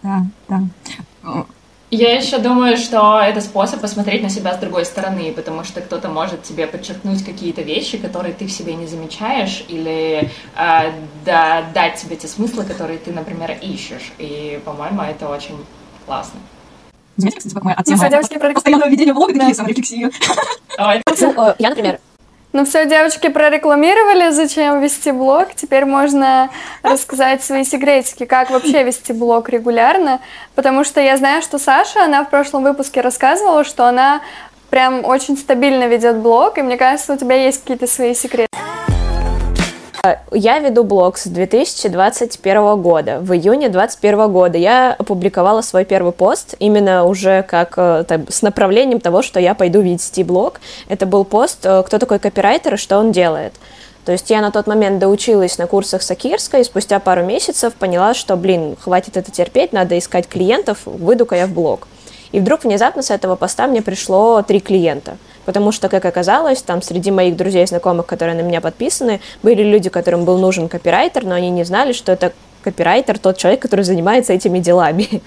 Да, 0.02 0.23
да. 0.49 0.62
Я 1.90 2.16
еще 2.16 2.38
думаю, 2.38 2.76
что 2.76 3.21
это 3.21 3.40
способ 3.40 3.80
посмотреть 3.80 4.21
на 4.23 4.28
себя 4.28 4.54
с 4.54 4.59
другой 4.59 4.85
стороны, 4.85 5.33
потому 5.33 5.62
что 5.62 5.80
кто-то 5.80 6.09
может 6.09 6.42
тебе 6.42 6.66
подчеркнуть 6.66 7.25
какие-то 7.25 7.62
вещи, 7.62 7.97
которые 7.97 8.35
ты 8.35 8.47
в 8.47 8.52
себе 8.52 8.75
не 8.75 8.87
замечаешь, 8.88 9.64
или 9.68 10.28
э, 10.56 10.92
да, 11.25 11.62
дать 11.73 11.95
тебе 11.95 12.16
те 12.16 12.26
смыслы, 12.26 12.64
которые 12.64 12.99
ты, 12.99 13.12
например, 13.12 13.56
ищешь. 13.62 14.12
И, 14.18 14.61
по-моему, 14.64 15.02
это 15.02 15.28
очень 15.28 15.56
классно. 16.06 16.40
Заметили, 17.16 17.38
кстати, 17.38 17.54
как 17.54 17.64
моя 17.64 17.76
Ну, 17.78 17.97
тема 17.97 18.52
постоянного 18.52 18.88
ведения 18.90 19.14
блога, 19.14 19.33
такие 19.33 19.49
Да. 19.50 19.54
саморефлексии. 19.54 20.11
Ой, 20.78 21.02
Ну, 21.21 21.45
э, 21.47 21.54
я, 21.59 21.68
например, 21.71 22.00
Ну 22.57 22.65
все, 22.65 22.87
девочки 22.87 23.29
прорекламировали, 23.29 24.31
зачем 24.31 24.81
вести 24.81 25.13
блог. 25.13 25.49
Теперь 25.55 25.85
можно 25.85 26.49
рассказать 26.83 27.45
свои 27.45 27.65
секретики, 27.65 28.25
как 28.25 28.49
вообще 28.49 28.83
вести 28.83 29.13
блог 29.13 29.51
регулярно. 29.51 30.21
Потому 30.55 30.83
что 30.83 31.03
я 31.03 31.19
знаю, 31.19 31.43
что 31.43 31.59
Саша, 31.59 32.05
она 32.05 32.25
в 32.25 32.31
прошлом 32.31 32.63
выпуске 32.63 33.03
рассказывала, 33.03 33.63
что 33.63 33.85
она 33.85 34.23
прям 34.71 35.05
очень 35.05 35.37
стабильно 35.37 35.87
ведет 35.87 36.17
блог, 36.17 36.57
и 36.57 36.63
мне 36.63 36.79
кажется, 36.79 37.13
у 37.13 37.19
тебя 37.19 37.37
есть 37.37 37.61
какие-то 37.61 37.87
свои 37.87 38.15
секреты. 38.15 38.66
Я 40.33 40.59
веду 40.59 40.85
блог 40.85 41.19
с 41.19 41.27
2021 41.27 42.81
года. 42.81 43.21
В 43.21 43.33
июне 43.33 43.69
2021 43.69 44.33
года 44.33 44.59
я 44.59 44.95
опубликовала 44.99 45.63
свой 45.63 45.85
первый 45.85 46.13
пост, 46.13 46.55
именно 46.59 47.05
уже 47.05 47.43
как 47.43 47.75
э, 47.77 48.05
там, 48.07 48.27
с 48.29 48.43
направлением 48.43 49.01
того, 49.01 49.23
что 49.23 49.41
я 49.41 49.55
пойду 49.55 49.81
вести 49.81 50.25
блог. 50.25 50.61
Это 50.89 51.07
был 51.07 51.25
пост 51.25 51.65
э, 51.65 51.83
«Кто 51.85 51.99
такой 51.99 52.19
копирайтер 52.19 52.75
и 52.75 52.77
что 52.77 52.99
он 52.99 53.13
делает?». 53.13 53.55
То 54.05 54.13
есть 54.13 54.31
я 54.31 54.41
на 54.41 54.53
тот 54.53 54.69
момент 54.69 55.01
доучилась 55.01 55.59
на 55.59 55.67
курсах 55.67 56.01
Сакирской, 56.01 56.61
и 56.61 56.65
спустя 56.65 57.01
пару 57.01 57.25
месяцев 57.25 57.75
поняла, 57.75 58.15
что, 58.15 58.37
блин, 58.37 58.77
хватит 58.81 59.17
это 59.17 59.33
терпеть, 59.33 59.73
надо 59.73 59.99
искать 59.99 60.29
клиентов, 60.29 60.79
выйду-ка 60.85 61.35
я 61.35 61.47
в 61.49 61.51
блог. 61.51 61.89
И 62.31 62.39
вдруг 62.39 62.63
внезапно 62.65 63.03
с 63.03 63.11
этого 63.11 63.35
поста 63.35 63.67
мне 63.67 63.83
пришло 63.83 64.43
три 64.43 64.61
клиента. 64.61 65.17
Потому 65.47 65.73
что, 65.73 65.88
как 65.88 66.05
оказалось, 66.05 66.61
там 66.61 66.83
среди 66.83 67.11
моих 67.11 67.37
друзей 67.37 67.62
и 67.62 67.67
знакомых, 67.67 68.05
которые 68.05 68.37
на 68.37 68.43
меня 68.43 68.61
подписаны, 68.61 69.21
были 69.43 69.62
люди, 69.62 69.88
которым 69.88 70.25
был 70.25 70.37
нужен 70.38 70.69
копирайтер, 70.69 71.25
но 71.25 71.35
они 71.35 71.50
не 71.50 71.65
знали, 71.65 71.93
что 71.93 72.12
это 72.12 72.33
копирайтер 72.62 73.19
тот 73.19 73.38
человек, 73.38 73.62
который 73.62 73.85
занимается 73.85 74.33
этими 74.33 74.59
делами. 74.59 75.23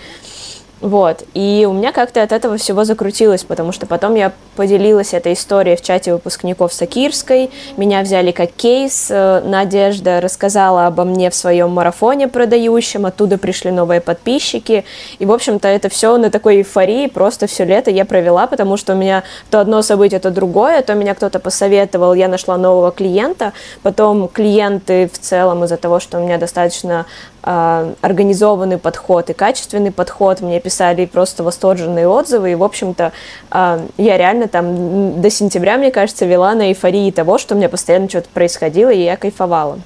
Вот, 0.81 1.24
и 1.33 1.67
у 1.69 1.74
меня 1.74 1.91
как-то 1.91 2.24
от 2.24 2.31
этого 2.31 2.55
всего 2.55 2.86
закрутилось, 2.86 3.43
потому 3.43 3.74
что 3.74 3.86
потом 3.86 4.15
я 4.15 4.31
поделилась 4.55 5.13
этой 5.13 5.33
историей 5.33 5.75
в 5.75 5.81
чате 5.81 6.13
выпускников 6.13 6.71
Сакирской, 6.71 7.51
меня 7.75 8.01
взяли 8.01 8.31
как 8.31 8.51
кейс, 8.51 9.07
э, 9.09 9.41
Надежда 9.43 10.21
рассказала 10.21 10.88
обо 10.88 11.03
мне 11.03 11.29
в 11.29 11.36
своем 11.36 11.71
марафоне 11.71 12.29
продающем, 12.29 13.05
оттуда 13.05 13.38
пришли 13.38 13.71
новые 13.71 14.00
подписчики, 14.00 14.86
и, 15.19 15.25
в 15.25 15.33
общем-то, 15.33 15.67
это 15.67 15.89
все 15.89 16.15
на 16.17 16.31
такой 16.31 16.57
эйфории, 16.57 17.07
просто 17.07 17.48
все 17.48 17.65
лето 17.65 17.91
я 17.91 18.05
провела, 18.05 18.48
потому 18.48 18.77
что 18.77 18.93
у 18.93 18.95
меня 18.95 19.24
то 19.51 19.59
одно 19.59 19.81
событие, 19.81 20.21
то 20.21 20.31
другое, 20.31 20.81
то 20.81 20.93
меня 20.93 21.13
кто-то 21.13 21.39
посоветовал, 21.39 22.13
я 22.13 22.29
нашла 22.29 22.57
нового 22.57 22.91
клиента, 22.91 23.51
потом 23.83 24.29
клиенты 24.29 25.09
в 25.12 25.19
целом 25.19 25.65
из-за 25.65 25.75
того, 25.75 26.00
что 26.00 26.19
у 26.19 26.21
меня 26.24 26.38
достаточно 26.38 27.05
организованный 27.41 28.77
подход 28.77 29.29
и 29.29 29.34
качественный 29.34 29.91
подход. 29.91 30.41
Мне 30.41 30.60
писали 30.60 31.05
просто 31.05 31.43
восторженные 31.43 32.08
отзывы. 32.08 32.51
И, 32.51 32.55
в 32.55 32.63
общем-то, 32.63 33.12
а, 33.50 33.81
я 33.98 34.17
реально 34.17 34.48
там 34.48 35.22
до 35.22 35.29
сентября, 35.29 35.77
мне 35.77 35.91
кажется, 35.91 36.25
вела 36.25 36.53
на 36.53 36.69
эйфории 36.69 37.12
того, 37.12 37.38
что 37.38 37.55
у 37.55 37.58
меня 37.58 37.69
постоянно 37.69 38.10
что-то 38.10 38.29
происходило, 38.34 38.89
и 38.89 39.03
я 39.03 39.17
кайфовала. 39.17 39.79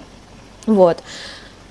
Вот. 0.66 0.98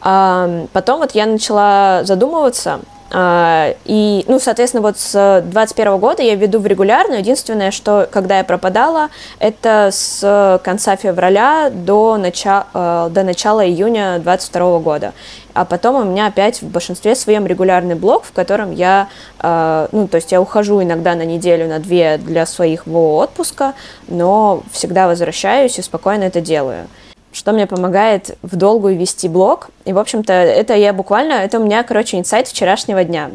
А, 0.01 0.67
потом 0.73 1.01
вот 1.01 1.13
я 1.13 1.27
начала 1.27 2.03
задумываться, 2.05 2.81
а, 2.81 2.81
и, 3.15 4.25
ну, 4.27 4.39
соответственно, 4.39 4.83
вот 4.83 4.99
с 4.99 5.43
21 5.45 5.99
года 5.99 6.23
я 6.23 6.35
веду 6.35 6.61
в 6.61 6.67
регулярную. 6.67 7.21
Единственное, 7.21 7.71
что 7.71 8.09
когда 8.11 8.39
я 8.39 8.45
пропадала, 8.45 9.09
это 9.39 9.91
с 9.93 10.61
конца 10.65 10.97
февраля 10.97 11.71
до, 11.71 12.17
начала, 12.17 13.11
до 13.11 13.23
начала 13.23 13.67
июня 13.67 14.19
22 14.19 14.79
года. 14.79 15.13
А 15.55 15.65
потом 15.65 15.97
у 15.97 16.05
меня 16.05 16.27
опять 16.27 16.63
в 16.63 16.69
большинстве 16.71 17.15
своем 17.15 17.47
регулярный 17.47 17.95
блог, 17.95 18.25
в 18.25 18.33
котором 18.33 18.73
я, 18.73 19.09
э, 19.41 19.89
ну, 19.93 20.09
то 20.09 20.17
есть 20.17 20.33
я 20.33 20.41
ухожу 20.41 20.83
иногда 20.83 21.15
на 21.15 21.25
неделю, 21.25 21.69
на 21.69 21.79
две 21.79 22.17
для 22.17 22.47
своего 22.47 23.19
отпуска, 23.19 23.75
но 24.09 24.63
всегда 24.73 25.07
возвращаюсь 25.07 25.79
и 25.79 25.83
спокойно 25.83 26.25
это 26.25 26.41
делаю 26.41 26.87
что 27.33 27.53
мне 27.53 27.67
помогает 27.67 28.37
в 28.43 28.57
долгую 28.57 28.97
вести 28.97 29.29
блог. 29.29 29.71
И, 29.85 29.93
в 29.93 29.99
общем-то, 29.99 30.33
это 30.33 30.75
я 30.75 30.93
буквально, 30.93 31.33
это 31.33 31.59
у 31.59 31.65
меня, 31.65 31.83
короче, 31.83 32.19
инсайт 32.19 32.47
вчерашнего 32.47 33.03
дня. 33.05 33.31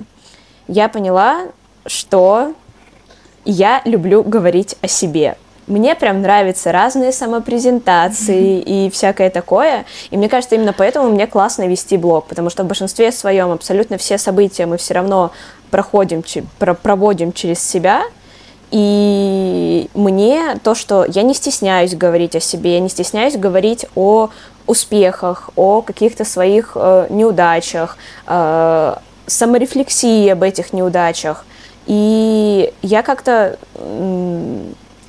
Я 0.68 0.88
поняла, 0.88 1.48
что 1.86 2.54
я 3.44 3.82
люблю 3.86 4.24
говорить 4.24 4.77
о 4.82 4.88
себе. 4.88 5.38
Мне 5.68 5.96
прям 5.96 6.22
нравятся 6.22 6.72
разные 6.72 7.12
самопрезентации 7.12 8.60
и 8.60 8.89
всякое 8.89 9.30
такое. 9.30 9.86
И 10.12 10.18
мне 10.18 10.30
кажется, 10.30 10.56
именно 10.56 10.72
поэтому 10.72 11.10
мне 11.10 11.27
классно 11.27 11.68
вести 11.68 11.98
блог, 11.98 12.27
потому 12.27 12.50
что 12.50 12.63
в 12.63 12.68
большинстве 12.68 13.12
своем 13.12 13.51
абсолютно 13.51 13.98
все 13.98 14.18
события 14.18 14.66
мы 14.66 14.77
все 14.77 14.94
равно 14.94 15.32
проходим, 15.70 16.24
проводим 16.82 17.34
через 17.34 17.62
себя, 17.62 18.04
и 18.71 19.89
мне 19.93 20.57
то, 20.63 20.75
что 20.75 21.05
я 21.05 21.24
не 21.24 21.33
стесняюсь 21.33 21.95
говорить 21.95 22.36
о 22.36 22.39
себе, 22.39 22.74
я 22.74 22.79
не 22.79 22.89
стесняюсь 22.89 23.38
говорить 23.38 23.86
о 23.95 24.29
успехах, 24.65 25.50
о 25.55 25.81
каких-то 25.81 26.25
своих 26.25 26.74
э, 26.75 27.07
неудачах, 27.09 27.97
э, 28.27 28.95
саморефлексии 29.25 30.27
об 30.29 30.43
этих 30.43 30.74
неудачах. 30.74 31.45
И 31.86 32.74
я 32.81 33.01
как-то 33.01 33.57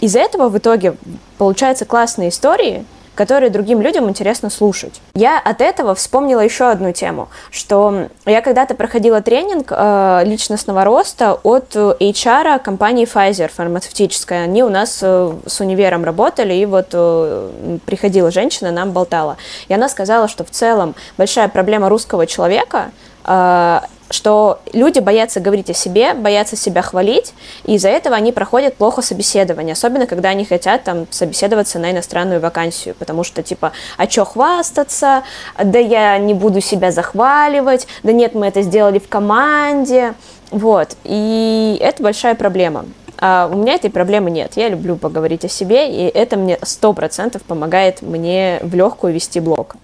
из-за 0.00 0.20
этого 0.20 0.48
в 0.48 0.56
итоге 0.58 0.94
получаются 1.36 1.84
классные 1.84 2.28
истории, 2.28 2.84
которые 3.18 3.50
другим 3.50 3.82
людям 3.82 4.08
интересно 4.08 4.48
слушать. 4.48 5.00
Я 5.14 5.40
от 5.40 5.60
этого 5.60 5.96
вспомнила 5.96 6.38
еще 6.38 6.70
одну 6.70 6.92
тему, 6.92 7.28
что 7.50 8.06
я 8.24 8.40
когда-то 8.42 8.76
проходила 8.76 9.20
тренинг 9.20 9.72
э, 9.72 10.22
личностного 10.24 10.84
роста 10.84 11.34
от 11.42 11.74
HR 11.74 12.60
компании 12.60 13.08
Pfizer 13.12 13.50
фармацевтической. 13.52 14.44
Они 14.44 14.62
у 14.62 14.68
нас 14.68 15.00
э, 15.02 15.34
с 15.46 15.58
универом 15.58 16.04
работали, 16.04 16.54
и 16.54 16.64
вот 16.64 16.90
э, 16.92 17.78
приходила 17.84 18.30
женщина, 18.30 18.70
нам 18.70 18.92
болтала. 18.92 19.36
И 19.66 19.74
она 19.74 19.88
сказала, 19.88 20.28
что 20.28 20.44
в 20.44 20.50
целом 20.50 20.94
большая 21.16 21.48
проблема 21.48 21.88
русского 21.88 22.24
человека 22.24 22.92
э, 23.24 23.80
что 24.10 24.60
люди 24.72 24.98
боятся 25.00 25.40
говорить 25.40 25.70
о 25.70 25.74
себе, 25.74 26.14
боятся 26.14 26.56
себя 26.56 26.82
хвалить, 26.82 27.34
и 27.64 27.74
из-за 27.74 27.88
этого 27.88 28.16
они 28.16 28.32
проходят 28.32 28.76
плохо 28.76 29.02
собеседование, 29.02 29.72
особенно 29.72 30.06
когда 30.06 30.30
они 30.30 30.44
хотят 30.44 30.84
там 30.84 31.06
собеседоваться 31.10 31.78
на 31.78 31.90
иностранную 31.90 32.40
вакансию, 32.40 32.94
потому 32.98 33.24
что 33.24 33.42
типа, 33.42 33.72
а 33.96 34.06
чё 34.06 34.24
хвастаться, 34.24 35.22
да 35.62 35.78
я 35.78 36.18
не 36.18 36.34
буду 36.34 36.60
себя 36.60 36.90
захваливать, 36.90 37.86
да 38.02 38.12
нет, 38.12 38.34
мы 38.34 38.46
это 38.46 38.62
сделали 38.62 38.98
в 38.98 39.08
команде, 39.08 40.14
вот, 40.50 40.96
и 41.04 41.78
это 41.80 42.02
большая 42.02 42.34
проблема. 42.34 42.86
А 43.20 43.50
у 43.52 43.56
меня 43.56 43.74
этой 43.74 43.90
проблемы 43.90 44.30
нет. 44.30 44.52
Я 44.54 44.68
люблю 44.68 44.94
поговорить 44.94 45.44
о 45.44 45.48
себе, 45.48 45.90
и 45.90 46.08
это 46.08 46.36
мне 46.36 46.56
сто 46.62 46.92
процентов 46.92 47.42
помогает 47.42 48.00
мне 48.00 48.60
в 48.62 48.74
легкую 48.74 49.12
вести 49.12 49.40
блог. 49.40 49.74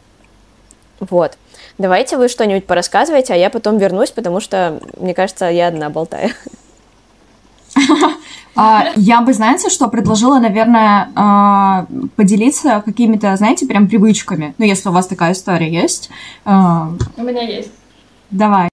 Вот. 1.00 1.36
Давайте 1.76 2.16
вы 2.16 2.28
что-нибудь 2.28 2.66
порассказывайте, 2.66 3.34
а 3.34 3.36
я 3.36 3.50
потом 3.50 3.78
вернусь, 3.78 4.10
потому 4.10 4.40
что, 4.40 4.80
мне 4.98 5.12
кажется, 5.12 5.46
я 5.46 5.68
одна 5.68 5.90
болтаю. 5.90 6.30
А, 8.56 8.92
я 8.94 9.20
бы, 9.20 9.32
знаете, 9.32 9.68
что 9.68 9.88
предложила, 9.88 10.38
наверное, 10.38 11.08
а, 11.16 11.86
поделиться 12.14 12.80
какими-то, 12.84 13.34
знаете, 13.34 13.66
прям 13.66 13.88
привычками. 13.88 14.54
Ну, 14.58 14.64
если 14.64 14.90
у 14.90 14.92
вас 14.92 15.08
такая 15.08 15.32
история 15.32 15.68
есть. 15.68 16.08
А, 16.44 16.90
у 17.16 17.22
меня 17.24 17.42
есть. 17.42 17.72
Давай. 18.30 18.68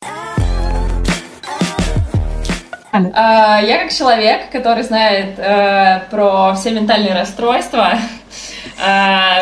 Я 2.94 3.80
как 3.82 3.92
человек, 3.92 4.52
который 4.52 4.84
знает 4.84 5.40
э, 5.40 6.02
про 6.12 6.54
все 6.54 6.70
ментальные 6.70 7.16
расстройства, 7.16 7.94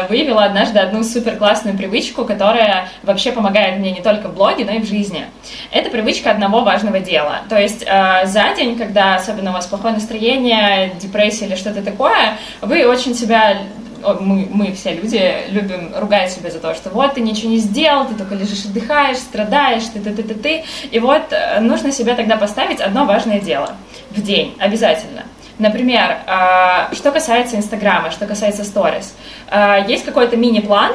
выявила 0.10 0.44
однажды 0.44 0.80
одну 0.80 1.04
супер 1.04 1.38
классную 1.38 1.78
привычку, 1.78 2.26
которая 2.26 2.90
вообще 3.04 3.32
помогает 3.32 3.80
мне 3.80 3.92
не 3.92 4.02
только 4.02 4.28
в 4.28 4.36
блоге, 4.36 4.66
но 4.66 4.72
и 4.72 4.80
в 4.80 4.86
жизни. 4.86 5.26
Это 5.72 5.90
привычка 5.90 6.32
одного 6.32 6.62
важного 6.62 7.00
дела. 7.00 7.42
То 7.50 7.60
есть 7.60 7.84
э, 7.86 8.26
за 8.26 8.54
день, 8.56 8.78
когда 8.78 9.16
особенно 9.16 9.52
у 9.52 9.54
вас 9.54 9.68
плохое 9.68 9.94
настроение, 9.94 10.94
депрессия 11.00 11.46
или 11.46 11.56
что-то 11.56 11.82
такое, 11.82 12.38
вы 12.62 12.86
очень 12.88 13.16
себя 13.16 13.58
мы, 14.02 14.48
мы 14.50 14.72
все 14.72 14.94
люди 14.94 15.22
любим 15.50 15.92
ругать 15.96 16.32
себя 16.32 16.50
за 16.50 16.60
то, 16.60 16.74
что 16.74 16.90
вот 16.90 17.16
ты 17.16 17.22
ничего 17.22 17.50
не 17.50 17.58
сделал, 17.58 18.08
ты 18.08 18.16
только 18.16 18.36
лежишь, 18.36 18.66
отдыхаешь, 18.66 19.18
страдаешь, 19.18 19.84
ты, 19.94 20.00
ты, 20.00 20.12
ты, 20.14 20.24
ты, 20.24 20.34
ты. 20.36 20.64
И 20.92 21.00
вот 21.00 21.32
э, 21.32 21.60
нужно 21.60 21.92
себе 21.92 22.16
тогда 22.16 22.38
поставить 22.38 22.80
одно 22.80 23.06
важное 23.06 23.40
дело 23.40 23.76
в 24.12 24.22
день, 24.22 24.56
обязательно. 24.60 25.24
Например, 25.60 26.18
э, 26.26 26.96
что 26.96 27.12
касается 27.12 27.58
Инстаграма, 27.58 28.12
что 28.12 28.26
касается 28.26 28.64
сторис, 28.64 29.16
э, 29.52 29.86
есть 29.88 30.06
какой-то 30.06 30.38
мини-план, 30.38 30.94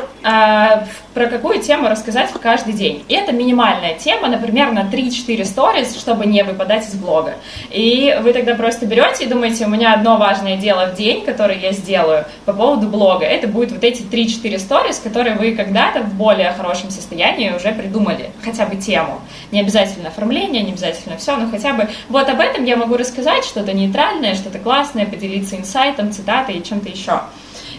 про 1.14 1.26
какую 1.26 1.60
тему 1.60 1.88
рассказать 1.88 2.30
в 2.30 2.38
каждый 2.40 2.72
день. 2.72 3.04
И 3.08 3.14
это 3.14 3.32
минимальная 3.32 3.94
тема, 3.94 4.28
например, 4.28 4.72
на 4.72 4.82
3-4 4.82 5.44
сторис, 5.44 5.96
чтобы 5.96 6.26
не 6.26 6.42
выпадать 6.42 6.88
из 6.88 6.94
блога. 6.94 7.34
И 7.70 8.18
вы 8.22 8.32
тогда 8.32 8.54
просто 8.54 8.86
берете 8.86 9.24
и 9.24 9.28
думаете, 9.28 9.66
у 9.66 9.68
меня 9.68 9.94
одно 9.94 10.16
важное 10.16 10.56
дело 10.56 10.86
в 10.86 10.94
день, 10.96 11.24
которое 11.24 11.58
я 11.58 11.72
сделаю 11.72 12.24
по 12.44 12.52
поводу 12.52 12.88
блога. 12.88 13.24
Это 13.24 13.46
будет 13.46 13.72
вот 13.72 13.84
эти 13.84 14.02
3-4 14.02 14.58
сторис, 14.58 14.98
которые 14.98 15.36
вы 15.36 15.54
когда-то 15.54 16.00
в 16.00 16.14
более 16.14 16.52
хорошем 16.52 16.90
состоянии 16.90 17.50
уже 17.50 17.72
придумали. 17.72 18.30
Хотя 18.42 18.66
бы 18.66 18.76
тему. 18.76 19.20
Не 19.52 19.60
обязательно 19.60 20.08
оформление, 20.08 20.62
не 20.62 20.72
обязательно 20.72 21.16
все, 21.16 21.36
но 21.36 21.50
хотя 21.50 21.74
бы 21.74 21.88
вот 22.08 22.28
об 22.28 22.40
этом 22.40 22.64
я 22.64 22.76
могу 22.76 22.96
рассказать, 22.96 23.44
что-то 23.44 23.72
нейтральное, 23.72 24.34
что-то 24.54 24.58
классное, 24.62 25.06
поделиться 25.06 25.56
инсайтом, 25.56 26.12
цитатой 26.12 26.56
и 26.56 26.62
чем-то 26.62 26.88
еще. 26.88 27.20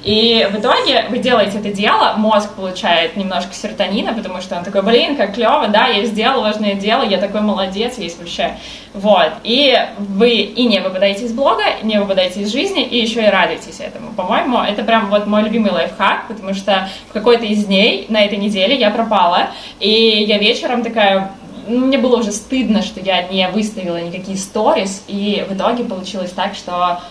И 0.04 0.48
в 0.52 0.60
итоге 0.60 1.06
вы 1.10 1.18
делаете 1.18 1.58
это 1.58 1.72
дело, 1.72 2.14
мозг 2.18 2.54
получает 2.54 3.16
немножко 3.18 3.56
серотонина, 3.56 4.14
потому 4.14 4.40
что 4.40 4.56
он 4.56 4.64
такой, 4.64 4.84
блин, 4.84 5.16
как 5.16 5.34
клево, 5.34 5.68
да, 5.68 5.88
я 5.88 6.06
сделал 6.06 6.42
важное 6.42 6.76
дело, 6.76 7.02
я 7.02 7.18
такой 7.18 7.42
молодец, 7.42 7.98
есть 7.98 8.20
вообще. 8.20 8.56
Вот. 8.94 9.32
И 9.44 9.76
вы 9.98 10.30
и 10.30 10.68
не 10.68 10.80
выпадаете 10.80 11.26
из 11.26 11.34
блога, 11.34 11.64
не 11.82 12.00
выпадаете 12.00 12.42
из 12.42 12.52
жизни, 12.52 12.84
и 12.84 13.02
еще 13.02 13.24
и 13.24 13.30
радуетесь 13.30 13.80
этому. 13.80 14.14
По-моему, 14.14 14.60
это 14.60 14.84
прям 14.84 15.10
вот 15.10 15.26
мой 15.26 15.42
любимый 15.42 15.72
лайфхак, 15.72 16.28
потому 16.28 16.54
что 16.54 16.88
в 17.10 17.14
какой-то 17.14 17.46
из 17.46 17.66
дней 17.66 18.06
на 18.08 18.24
этой 18.24 18.38
неделе 18.38 18.76
я 18.76 18.92
пропала, 18.92 19.50
и 19.80 19.90
я 19.90 20.38
вечером 20.38 20.84
такая, 20.84 21.32
мне 21.68 21.98
было 21.98 22.18
уже 22.18 22.32
стыдно, 22.32 22.82
что 22.82 23.00
я 23.00 23.24
не 23.24 23.48
выставила 23.50 24.02
никакие 24.02 24.38
сторис, 24.38 25.04
и 25.08 25.46
в 25.50 25.54
итоге 25.54 25.84
получилось 25.84 26.32
так, 26.32 26.56
что 26.56 27.02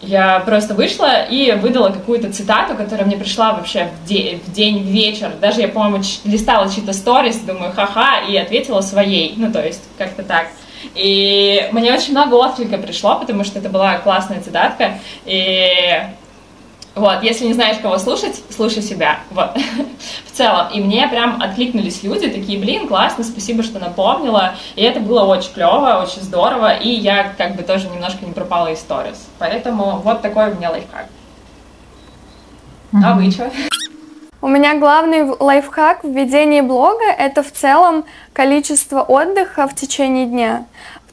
я 0.00 0.40
просто 0.40 0.74
вышла 0.74 1.24
и 1.24 1.52
выдала 1.52 1.88
какую-то 1.90 2.30
цитату, 2.32 2.74
которая 2.74 3.06
мне 3.06 3.16
пришла 3.16 3.54
вообще 3.54 3.88
в, 4.04 4.08
де- 4.08 4.40
в 4.44 4.52
день, 4.52 4.82
в 4.82 4.86
вечер. 4.86 5.32
Даже 5.40 5.62
я, 5.62 5.68
по-моему, 5.68 6.02
листала 6.24 6.70
чьи-то 6.70 6.92
сторис, 6.92 7.36
думаю, 7.38 7.72
ха-ха, 7.72 8.20
и 8.28 8.36
ответила 8.36 8.82
своей. 8.82 9.34
Ну, 9.36 9.50
то 9.50 9.64
есть, 9.64 9.82
как-то 9.96 10.22
так. 10.22 10.48
И 10.94 11.66
мне 11.72 11.94
очень 11.94 12.12
много 12.12 12.34
отклика 12.34 12.76
пришло, 12.76 13.18
потому 13.18 13.42
что 13.42 13.58
это 13.58 13.70
была 13.70 13.98
классная 13.98 14.42
цитатка. 14.42 14.98
И 15.24 15.80
вот, 16.96 17.22
если 17.22 17.44
не 17.44 17.52
знаешь, 17.52 17.76
кого 17.76 17.98
слушать, 17.98 18.42
слушай 18.48 18.82
себя. 18.82 19.20
Вот. 19.30 19.50
В 20.24 20.32
целом. 20.32 20.68
И 20.72 20.80
мне 20.80 21.06
прям 21.08 21.42
откликнулись 21.42 22.02
люди, 22.02 22.30
такие, 22.30 22.58
блин, 22.58 22.88
классно, 22.88 23.22
спасибо, 23.22 23.62
что 23.62 23.78
напомнила. 23.78 24.54
И 24.76 24.82
это 24.82 25.00
было 25.00 25.24
очень 25.24 25.52
клево, 25.52 26.02
очень 26.02 26.22
здорово. 26.22 26.74
И 26.74 26.88
я 26.88 27.34
как 27.36 27.54
бы 27.54 27.62
тоже 27.64 27.88
немножко 27.88 28.24
не 28.24 28.32
пропала 28.32 28.68
из 28.68 28.78
сторис. 28.78 29.28
Поэтому 29.38 29.98
вот 29.98 30.22
такой 30.22 30.52
у 30.52 30.54
меня 30.54 30.70
лайфхак. 30.70 31.06
Mm-hmm. 32.92 33.00
А 33.04 33.14
вы 33.14 33.30
что? 33.30 33.50
У 34.40 34.48
меня 34.48 34.78
главный 34.78 35.24
лайфхак 35.38 36.02
в 36.02 36.08
ведении 36.08 36.62
блога– 36.62 37.04
это 37.18 37.42
в 37.42 37.52
целом 37.52 38.04
количество 38.32 39.02
отдыха 39.02 39.68
в 39.68 39.74
течение 39.74 40.24
дня 40.24 40.64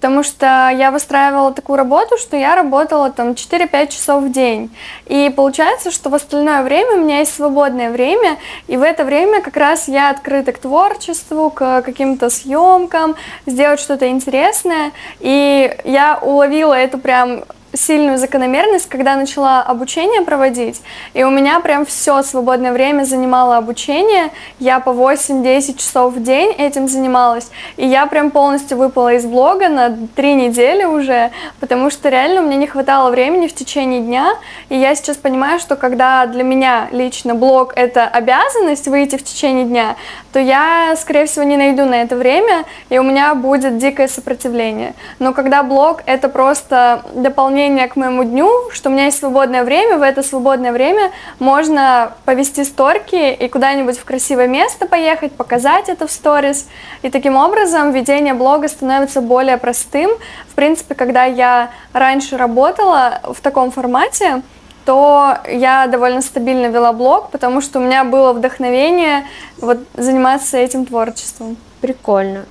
потому 0.04 0.22
что 0.22 0.70
я 0.70 0.92
выстраивала 0.92 1.54
такую 1.54 1.78
работу, 1.78 2.18
что 2.18 2.36
я 2.36 2.56
работала 2.56 3.10
там 3.10 3.30
4-5 3.30 3.88
часов 3.88 4.24
в 4.24 4.32
день. 4.34 4.70
И 5.06 5.32
получается, 5.34 5.92
что 5.92 6.10
в 6.10 6.16
остальное 6.16 6.62
время 6.62 6.98
у 6.98 7.00
меня 7.06 7.20
есть 7.20 7.34
свободное 7.34 7.90
время, 7.90 8.38
и 8.68 8.76
в 8.76 8.82
это 8.82 9.06
время 9.06 9.42
как 9.42 9.56
раз 9.56 9.88
я 9.88 10.10
открыта 10.10 10.52
к 10.52 10.58
творчеству, 10.58 11.50
к 11.50 11.84
каким-то 11.84 12.30
съемкам, 12.30 13.16
сделать 13.46 13.80
что-то 13.80 14.10
интересное. 14.10 14.92
И 15.22 15.74
я 15.86 16.20
уловила 16.22 16.74
эту 16.74 16.98
прям 16.98 17.46
сильную 17.74 18.18
закономерность, 18.18 18.88
когда 18.88 19.16
начала 19.16 19.62
обучение 19.62 20.22
проводить, 20.22 20.82
и 21.14 21.24
у 21.24 21.32
меня 21.32 21.60
прям 21.60 21.86
все 21.86 22.22
свободное 22.22 22.72
время 22.72 23.04
занимало 23.04 23.58
обучение, 23.58 24.32
я 24.60 24.80
по 24.80 24.92
8-10 24.92 25.78
часов 25.78 26.14
в 26.14 26.24
день 26.24 26.52
этим 26.52 26.88
занималась, 26.88 27.50
и 27.78 27.88
я 27.88 28.06
прям 28.06 28.30
полностью 28.32 28.78
выпала 28.78 29.14
из 29.14 29.26
блога 29.26 29.70
на 29.70 29.98
три 30.16 30.36
недели 30.36 30.84
уже, 30.84 31.32
потому 31.60 31.90
что 31.90 32.10
реально 32.10 32.42
мне 32.42 32.58
не 32.58 32.68
хватало 32.68 33.10
времени 33.10 33.48
в 33.48 33.56
течение 33.56 34.02
дня, 34.02 34.36
и 34.70 34.78
я 34.78 34.94
сейчас 34.96 35.18
понимаю, 35.18 35.60
что 35.60 35.76
когда 35.76 36.26
для 36.28 36.44
меня 36.44 36.88
лично 36.92 37.34
блог 37.34 37.74
это 37.76 38.08
обязанность 38.08 38.88
выйти 38.88 39.18
в 39.18 39.24
течение 39.24 39.66
дня, 39.66 39.96
то 40.32 40.40
я, 40.40 40.96
скорее 40.96 41.26
всего, 41.26 41.44
не 41.44 41.58
найду 41.58 41.86
на 41.86 41.96
это 41.96 42.16
время, 42.16 42.66
и 42.90 43.00
у 43.00 43.04
меня 43.04 43.34
будет 43.34 43.78
дикое 43.78 44.08
сопротивление. 44.08 44.94
Но 45.20 45.34
когда 45.34 45.64
блог 45.64 46.02
это 46.06 46.30
просто 46.30 47.04
дополнение 47.16 47.63
дополнение 47.64 47.88
к 47.88 47.96
моему 47.96 48.24
дню, 48.24 48.70
что 48.72 48.90
у 48.90 48.92
меня 48.92 49.06
есть 49.06 49.20
свободное 49.20 49.64
время, 49.64 49.98
в 49.98 50.02
это 50.02 50.22
свободное 50.22 50.74
время 50.74 51.12
можно 51.40 52.12
повести 52.26 52.66
сторки 52.66 53.34
и 53.34 53.48
куда-нибудь 53.48 53.98
в 53.98 54.04
красивое 54.04 54.48
место 54.48 54.86
поехать, 54.86 55.32
показать 55.32 55.88
это 55.88 56.08
в 56.08 56.12
сторис. 56.12 56.68
И 57.04 57.10
таким 57.10 57.38
образом 57.38 57.92
ведение 57.92 58.34
блога 58.34 58.68
становится 58.68 59.22
более 59.22 59.58
простым. 59.58 60.12
В 60.50 60.56
принципе, 60.56 60.94
когда 60.94 61.24
я 61.24 61.70
раньше 61.94 62.36
работала 62.36 63.22
в 63.24 63.40
таком 63.40 63.72
формате, 63.72 64.42
то 64.86 65.38
я 65.48 65.88
довольно 65.88 66.22
стабильно 66.22 66.68
вела 66.68 66.92
блог, 66.92 67.30
потому 67.32 67.62
что 67.62 67.80
у 67.80 67.82
меня 67.82 68.04
было 68.04 68.34
вдохновение 68.34 69.26
вот 69.58 69.78
заниматься 69.94 70.58
этим 70.58 70.86
творчеством. 70.86 71.56
Прикольно. 71.80 72.46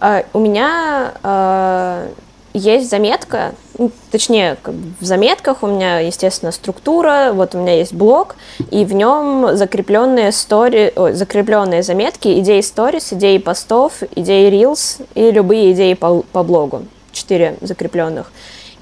Uh, 0.00 0.24
у 0.32 0.40
меня 0.40 1.12
uh, 1.22 2.08
есть 2.54 2.90
заметка, 2.90 3.54
ну, 3.78 3.90
точнее, 4.10 4.56
в 4.64 5.04
заметках 5.04 5.62
у 5.62 5.66
меня, 5.66 6.00
естественно, 6.00 6.52
структура, 6.52 7.30
вот 7.32 7.54
у 7.54 7.58
меня 7.58 7.76
есть 7.76 7.94
блог, 7.94 8.36
и 8.70 8.84
в 8.84 8.92
нем 8.92 9.56
закрепленные, 9.56 10.32
стори, 10.32 10.92
ой, 10.94 11.14
закрепленные 11.14 11.82
заметки, 11.82 12.40
идеи 12.40 12.60
сторис, 12.60 13.12
идеи 13.12 13.38
постов, 13.38 14.02
идеи 14.14 14.50
reels 14.50 15.04
и 15.14 15.30
любые 15.30 15.72
идеи 15.72 15.94
по, 15.94 16.22
по 16.32 16.42
блогу, 16.42 16.82
четыре 17.12 17.56
закрепленных. 17.60 18.30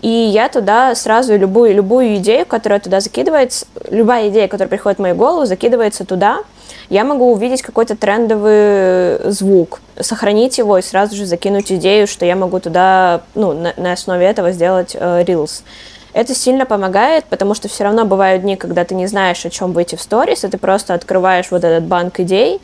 И 0.02 0.08
я 0.08 0.48
туда 0.48 0.94
сразу 0.94 1.36
любую, 1.36 1.74
любую 1.74 2.16
идею, 2.16 2.46
которая 2.46 2.80
туда 2.80 3.00
закидывается, 3.00 3.66
любая 3.90 4.30
идея, 4.30 4.48
которая 4.48 4.68
приходит 4.68 4.98
в 4.98 5.02
мою 5.02 5.14
голову, 5.14 5.44
закидывается 5.44 6.04
туда, 6.06 6.40
я 6.90 7.04
могу 7.04 7.32
увидеть 7.32 7.62
какой-то 7.62 7.96
трендовый 7.96 9.30
звук, 9.30 9.80
сохранить 9.98 10.58
его 10.58 10.76
и 10.76 10.82
сразу 10.82 11.14
же 11.14 11.24
закинуть 11.24 11.70
идею, 11.72 12.08
что 12.08 12.26
я 12.26 12.34
могу 12.34 12.58
туда, 12.58 13.22
ну, 13.36 13.52
на, 13.52 13.72
на 13.76 13.92
основе 13.92 14.26
этого 14.26 14.50
сделать 14.50 14.96
э, 14.98 15.22
Reels. 15.22 15.62
Это 16.12 16.34
сильно 16.34 16.66
помогает, 16.66 17.26
потому 17.26 17.54
что 17.54 17.68
все 17.68 17.84
равно 17.84 18.04
бывают 18.04 18.42
дни, 18.42 18.56
когда 18.56 18.84
ты 18.84 18.96
не 18.96 19.06
знаешь, 19.06 19.46
о 19.46 19.50
чем 19.50 19.72
выйти 19.72 19.94
в 19.94 20.02
сторис, 20.02 20.42
и 20.42 20.48
ты 20.48 20.58
просто 20.58 20.92
открываешь 20.94 21.52
вот 21.52 21.62
этот 21.62 21.84
банк 21.84 22.18
идей, 22.18 22.60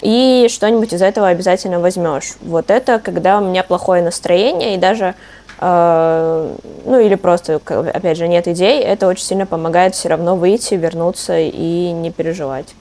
и 0.00 0.46
что-нибудь 0.48 0.92
из 0.92 1.02
этого 1.02 1.26
обязательно 1.26 1.80
возьмешь. 1.80 2.34
Вот 2.42 2.70
это, 2.70 3.00
когда 3.00 3.38
у 3.38 3.44
меня 3.44 3.64
плохое 3.64 4.04
настроение, 4.04 4.76
и 4.76 4.78
даже 4.78 5.16
э, 5.58 6.56
ну 6.84 7.00
или 7.00 7.16
просто, 7.16 7.56
опять 7.56 8.18
же, 8.18 8.28
нет 8.28 8.46
идей, 8.46 8.80
это 8.80 9.08
очень 9.08 9.24
сильно 9.24 9.46
помогает 9.46 9.96
все 9.96 10.10
равно 10.10 10.36
выйти, 10.36 10.74
вернуться 10.74 11.40
и 11.40 11.90
не 11.90 12.12
переживать. 12.12 12.76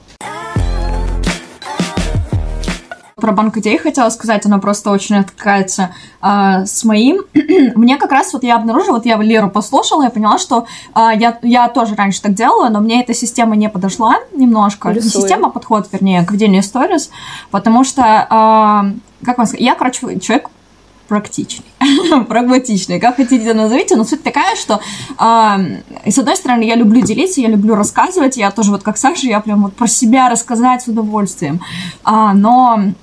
Про 3.24 3.32
банк 3.32 3.56
идей 3.56 3.78
хотела 3.78 4.10
сказать, 4.10 4.46
она 4.46 4.60
просто 4.60 4.92
очень 4.92 5.16
откликается 5.16 5.92
э, 6.22 6.66
с 6.66 6.84
моим. 6.84 7.22
мне 7.76 7.96
как 7.96 8.12
раз 8.12 8.34
вот 8.34 8.44
я 8.44 8.58
обнаружила, 8.58 8.96
вот 8.96 9.06
я 9.06 9.16
Леру 9.16 9.50
послушала, 9.50 10.04
я 10.04 10.10
поняла, 10.10 10.38
что 10.38 10.68
э, 10.94 11.08
я, 11.18 11.40
я 11.42 11.70
тоже 11.70 11.96
раньше 11.96 12.22
так 12.22 12.34
делала, 12.34 12.68
но 12.68 12.82
мне 12.82 13.02
эта 13.02 13.14
система 13.14 13.56
не 13.56 13.70
подошла 13.70 14.18
немножко. 14.34 14.90
Не 14.90 15.00
система, 15.00 15.48
а 15.48 15.52
подход, 15.52 15.88
вернее, 15.94 16.26
к 16.26 16.32
ведению 16.34 16.64
сторис, 16.64 17.12
потому 17.50 17.86
что, 17.86 18.02
э, 18.02 19.26
как 19.26 19.38
вам 19.38 19.48
сказать, 19.48 19.62
я, 19.62 19.76
короче, 19.76 20.20
человек 20.20 20.50
практичный, 21.08 21.66
прагматичный, 22.28 23.00
как 23.00 23.16
хотите 23.16 23.54
назовите, 23.54 23.96
но 23.96 24.04
суть 24.04 24.24
такая, 24.24 24.58
что 24.58 24.82
э, 25.18 26.12
с 26.12 26.18
одной 26.18 26.36
стороны 26.36 26.64
я 26.64 26.76
люблю 26.76 27.02
делиться, 27.02 27.40
я 27.40 27.48
люблю 27.48 27.76
рассказывать, 27.76 28.36
я 28.36 28.52
тоже 28.52 28.72
вот 28.72 28.84
как 28.84 28.98
Саша, 28.98 29.28
я 29.28 29.40
прям 29.40 29.64
вот 29.64 29.76
про 29.76 29.88
себя 29.88 30.30
рассказать 30.30 30.82
с 30.82 30.88
удовольствием, 30.88 31.62
а, 32.04 32.34
но 32.34 32.80
а, 32.80 32.94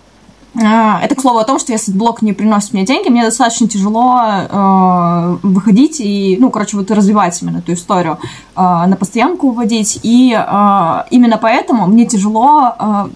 это 0.55 1.15
к 1.15 1.21
слову 1.21 1.39
о 1.39 1.45
том, 1.45 1.59
что 1.59 1.73
если 1.73 1.93
блог 1.93 2.23
не 2.23 2.33
приносит 2.33 2.73
мне 2.73 2.85
деньги, 2.85 3.09
мне 3.09 3.23
достаточно 3.23 3.69
тяжело 3.69 4.19
э, 4.21 5.39
выходить 5.43 6.01
и, 6.01 6.37
ну, 6.41 6.51
короче, 6.51 6.77
вот 6.77 6.91
развивать 6.91 7.41
именно 7.41 7.59
эту 7.59 7.73
историю, 7.73 8.19
э, 8.57 8.61
на 8.61 8.97
постоянку 8.99 9.51
выводить. 9.51 10.01
И 10.03 10.33
э, 10.33 11.03
именно 11.11 11.39
поэтому 11.39 11.87
мне 11.87 12.05
тяжело 12.05 12.75
э, 12.79 13.09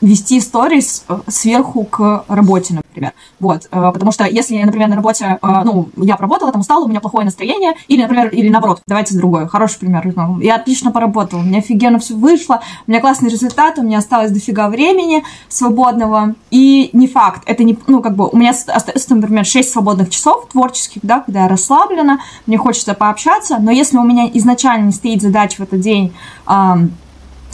вести 0.00 0.38
истории 0.38 0.80
э, 1.08 1.20
сверху 1.28 1.84
к 1.84 2.24
работе, 2.28 2.74
например. 2.74 3.12
Вот, 3.40 3.68
э, 3.70 3.90
потому 3.92 4.12
что 4.12 4.24
если, 4.24 4.62
например, 4.62 4.88
на 4.88 4.96
работе, 4.96 5.38
э, 5.40 5.46
ну, 5.64 5.88
я 5.96 6.16
поработала, 6.16 6.52
там 6.52 6.60
устала, 6.60 6.84
у 6.84 6.88
меня 6.88 7.00
плохое 7.00 7.24
настроение, 7.24 7.74
или, 7.88 8.02
например, 8.02 8.28
или 8.28 8.48
наоборот, 8.48 8.80
давайте 8.86 9.16
другой, 9.16 9.48
хороший 9.48 9.78
пример. 9.80 10.12
Я 10.40 10.56
отлично 10.56 10.92
поработала, 10.92 11.40
у 11.40 11.44
меня 11.44 11.58
офигенно 11.58 11.98
все 11.98 12.14
вышло, 12.14 12.62
у 12.86 12.90
меня 12.90 13.00
классный 13.00 13.30
результат, 13.30 13.78
у 13.78 13.82
меня 13.82 13.98
осталось 13.98 14.30
дофига 14.30 14.68
времени 14.68 15.24
свободного, 15.48 16.34
и 16.50 16.90
не 16.92 17.08
факт, 17.08 17.42
это 17.46 17.64
не, 17.64 17.76
ну, 17.86 18.00
как 18.00 18.14
бы, 18.14 18.28
у 18.28 18.36
меня 18.36 18.50
остается, 18.50 19.14
например, 19.14 19.44
6 19.44 19.70
свободных 19.70 20.10
часов 20.10 20.48
творческих, 20.48 21.02
да, 21.02 21.20
когда 21.20 21.42
я 21.42 21.48
расслаблена, 21.48 22.20
мне 22.46 22.58
хочется 22.58 22.94
пообщаться, 22.94 23.58
но 23.58 23.70
если 23.70 23.96
у 23.96 24.04
меня 24.04 24.28
изначально 24.34 24.86
не 24.86 24.92
стоит 24.92 25.22
задача 25.22 25.56
в 25.56 25.60
этот 25.60 25.80
день 25.80 26.12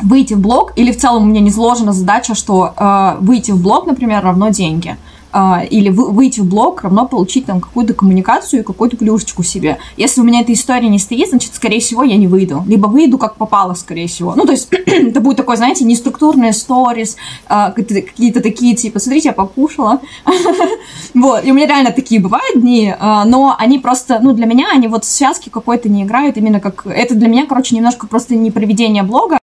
выйти 0.05 0.35
в 0.35 0.41
блог, 0.41 0.73
или 0.77 0.93
в 0.93 0.99
целом 0.99 1.25
у 1.25 1.27
меня 1.27 1.41
не 1.41 1.51
сложена 1.51 1.93
задача, 1.93 2.35
что 2.35 2.75
э, 2.77 3.17
выйти 3.21 3.51
в 3.51 3.63
блог, 3.63 3.87
например, 3.87 4.23
равно 4.23 4.51
деньги. 4.51 4.97
Э, 5.33 5.67
или 5.69 5.89
вы, 5.89 6.11
выйти 6.11 6.41
в 6.41 6.47
блог 6.47 6.83
равно 6.83 7.09
получить 7.09 7.47
там 7.47 7.61
какую-то 7.61 7.95
коммуникацию 7.95 8.61
и 8.61 8.63
какую-то 8.63 8.97
плюшечку 8.97 9.43
себе. 9.43 9.79
Если 9.97 10.21
у 10.21 10.25
меня 10.25 10.43
эта 10.43 10.53
история 10.53 10.89
не 10.89 10.99
стоит, 10.99 11.31
значит, 11.31 11.55
скорее 11.55 11.81
всего, 11.81 12.05
я 12.05 12.17
не 12.17 12.29
выйду. 12.29 12.63
Либо 12.67 12.87
выйду 12.87 13.19
как 13.19 13.37
попало, 13.37 13.75
скорее 13.75 14.07
всего. 14.07 14.35
Ну, 14.37 14.45
то 14.45 14.53
есть, 14.53 14.69
это 14.87 15.21
будет 15.21 15.39
такой, 15.39 15.57
знаете, 15.57 15.85
неструктурные 15.85 16.53
сторис, 16.53 17.17
э, 17.49 17.73
какие-то 17.75 18.41
такие, 18.41 18.77
типа, 18.77 19.01
смотрите, 19.01 19.31
я 19.31 19.33
покушала. 19.33 20.01
Вот, 21.15 21.45
и 21.45 21.53
у 21.53 21.55
меня 21.55 21.67
реально 21.67 21.93
такие 21.93 22.21
бывают 22.21 22.61
дни, 22.61 22.89
э, 22.89 23.23
но 23.25 23.55
они 23.57 23.79
просто, 23.79 24.19
ну, 24.21 24.33
для 24.33 24.47
меня, 24.47 24.67
они 24.73 24.89
вот 24.89 25.05
связки 25.05 25.49
какой-то 25.49 25.89
не 25.89 26.03
играют, 26.03 26.37
именно 26.37 26.59
как... 26.59 26.87
Это 26.87 27.15
для 27.15 27.29
меня, 27.29 27.47
короче, 27.47 27.77
немножко 27.77 28.09
просто 28.09 28.35
не 28.35 28.51
проведение 28.51 29.05
блога, 29.05 29.39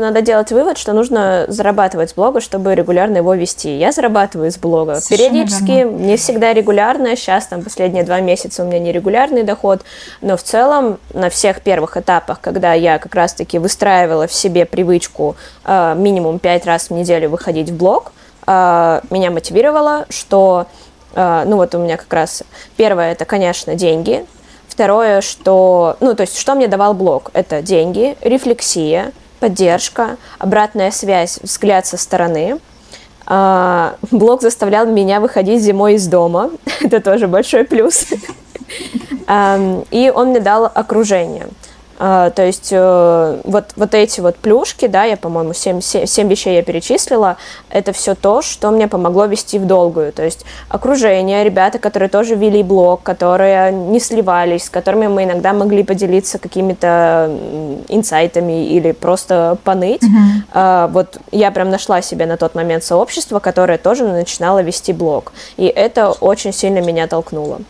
надо 0.00 0.22
делать 0.22 0.50
вывод, 0.50 0.78
что 0.78 0.92
нужно 0.92 1.44
зарабатывать 1.48 2.10
с 2.10 2.14
блога, 2.14 2.40
чтобы 2.40 2.74
регулярно 2.74 3.18
его 3.18 3.34
вести. 3.34 3.76
Я 3.76 3.92
зарабатываю 3.92 4.50
с 4.50 4.58
блога. 4.58 5.00
Совершенно 5.00 5.30
Периодически, 5.30 5.70
верно. 5.70 5.96
не 5.96 6.16
всегда 6.16 6.52
регулярно. 6.52 7.16
Сейчас, 7.16 7.46
там, 7.46 7.62
последние 7.62 8.04
два 8.04 8.20
месяца 8.20 8.62
у 8.62 8.66
меня 8.66 8.78
нерегулярный 8.78 9.42
доход. 9.42 9.82
Но 10.20 10.36
в 10.36 10.42
целом, 10.42 10.98
на 11.14 11.30
всех 11.30 11.62
первых 11.62 11.96
этапах, 11.96 12.40
когда 12.40 12.72
я 12.72 12.98
как 12.98 13.14
раз-таки 13.14 13.58
выстраивала 13.58 14.26
в 14.26 14.32
себе 14.32 14.66
привычку 14.66 15.36
э, 15.64 15.94
минимум 15.96 16.38
пять 16.38 16.66
раз 16.66 16.88
в 16.88 16.92
неделю 16.92 17.30
выходить 17.30 17.70
в 17.70 17.76
блог, 17.76 18.12
э, 18.46 19.00
меня 19.10 19.30
мотивировало, 19.30 20.06
что, 20.08 20.66
э, 21.14 21.44
ну 21.46 21.56
вот 21.56 21.74
у 21.74 21.78
меня 21.78 21.96
как 21.96 22.12
раз 22.12 22.42
первое, 22.76 23.12
это, 23.12 23.24
конечно, 23.24 23.74
деньги. 23.74 24.26
Второе, 24.68 25.20
что, 25.20 25.96
ну, 26.00 26.14
то 26.14 26.22
есть, 26.22 26.38
что 26.38 26.54
мне 26.54 26.68
давал 26.68 26.94
блог? 26.94 27.30
Это 27.34 27.60
деньги, 27.60 28.16
рефлексия, 28.20 29.12
поддержка, 29.40 30.16
обратная 30.38 30.90
связь, 30.90 31.38
взгляд 31.42 31.86
со 31.86 31.96
стороны. 31.96 32.60
А, 33.26 33.96
блог 34.10 34.42
заставлял 34.42 34.86
меня 34.86 35.20
выходить 35.20 35.62
зимой 35.62 35.94
из 35.94 36.06
дома. 36.06 36.50
Это 36.80 37.00
тоже 37.00 37.26
большой 37.26 37.64
плюс. 37.64 38.06
И 39.90 40.12
он 40.14 40.28
мне 40.28 40.40
дал 40.40 40.64
окружение. 40.66 41.48
Uh, 42.00 42.30
то 42.30 42.46
есть 42.46 42.72
uh, 42.72 43.42
вот, 43.44 43.72
вот 43.76 43.94
эти 43.94 44.20
вот 44.20 44.36
плюшки, 44.36 44.86
да, 44.86 45.04
я, 45.04 45.18
по-моему, 45.18 45.52
7, 45.52 45.82
7, 45.82 46.06
7 46.06 46.28
вещей 46.28 46.54
я 46.54 46.62
перечислила, 46.62 47.36
это 47.68 47.92
все 47.92 48.14
то, 48.14 48.40
что 48.40 48.70
мне 48.70 48.88
помогло 48.88 49.26
вести 49.26 49.58
в 49.58 49.66
долгую. 49.66 50.10
То 50.12 50.24
есть 50.24 50.46
окружение, 50.70 51.44
ребята, 51.44 51.78
которые 51.78 52.08
тоже 52.08 52.36
вели 52.36 52.62
блог, 52.62 53.02
которые 53.02 53.70
не 53.70 54.00
сливались, 54.00 54.64
с 54.64 54.70
которыми 54.70 55.08
мы 55.08 55.24
иногда 55.24 55.52
могли 55.52 55.84
поделиться 55.84 56.38
какими-то 56.38 57.36
инсайтами 57.88 58.66
или 58.68 58.92
просто 58.92 59.58
поныть. 59.62 60.00
Mm-hmm. 60.02 60.92
Вот 60.92 61.18
я 61.32 61.50
прям 61.50 61.68
нашла 61.68 62.00
себе 62.00 62.24
на 62.24 62.38
тот 62.38 62.54
момент 62.54 62.82
сообщество, 62.82 63.40
которое 63.40 63.76
тоже 63.76 64.06
начинало 64.06 64.62
вести 64.62 64.94
блог. 64.94 65.32
И 65.58 65.66
это 65.66 66.12
очень 66.12 66.54
сильно 66.54 66.78
меня 66.78 67.06
толкнуло. 67.08 67.60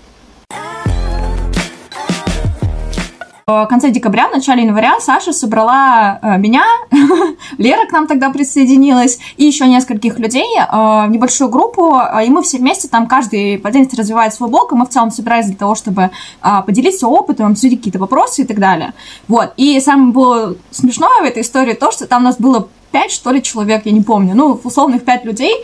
Конце 3.68 3.90
декабря, 3.90 4.28
начале 4.28 4.64
января 4.64 5.00
Саша 5.00 5.32
собрала 5.32 6.18
э, 6.22 6.38
меня, 6.38 6.64
Лера 7.58 7.86
к 7.86 7.92
нам 7.92 8.06
тогда 8.06 8.30
присоединилась, 8.30 9.18
и 9.36 9.44
еще 9.44 9.66
нескольких 9.66 10.18
людей 10.18 10.46
э, 10.56 10.66
в 10.66 11.08
небольшую 11.08 11.50
группу, 11.50 11.98
и 12.24 12.28
мы 12.28 12.42
все 12.42 12.58
вместе, 12.58 12.88
там 12.88 13.06
каждый 13.06 13.58
по 13.58 13.68
отдельности 13.68 13.96
развивает 13.96 14.34
свой 14.34 14.50
блог, 14.50 14.72
и 14.72 14.74
мы 14.74 14.86
в 14.86 14.90
целом 14.90 15.10
собирались 15.10 15.46
для 15.46 15.56
того, 15.56 15.74
чтобы 15.74 16.10
э, 16.42 16.48
поделиться 16.66 17.08
опытом, 17.08 17.52
обсудить 17.52 17.78
какие-то 17.78 17.98
вопросы 17.98 18.42
и 18.42 18.44
так 18.44 18.58
далее. 18.58 18.92
Вот, 19.28 19.52
и 19.56 19.80
самое 19.80 20.12
было 20.12 20.56
смешное 20.70 21.20
в 21.22 21.24
этой 21.24 21.42
истории 21.42 21.74
то, 21.74 21.90
что 21.90 22.06
там 22.06 22.22
у 22.22 22.24
нас 22.26 22.36
было 22.38 22.68
пять, 22.92 23.12
что 23.12 23.30
ли, 23.30 23.42
человек, 23.42 23.86
я 23.86 23.92
не 23.92 24.02
помню, 24.02 24.34
ну, 24.34 24.60
условных 24.62 25.04
пять 25.04 25.24
людей, 25.24 25.54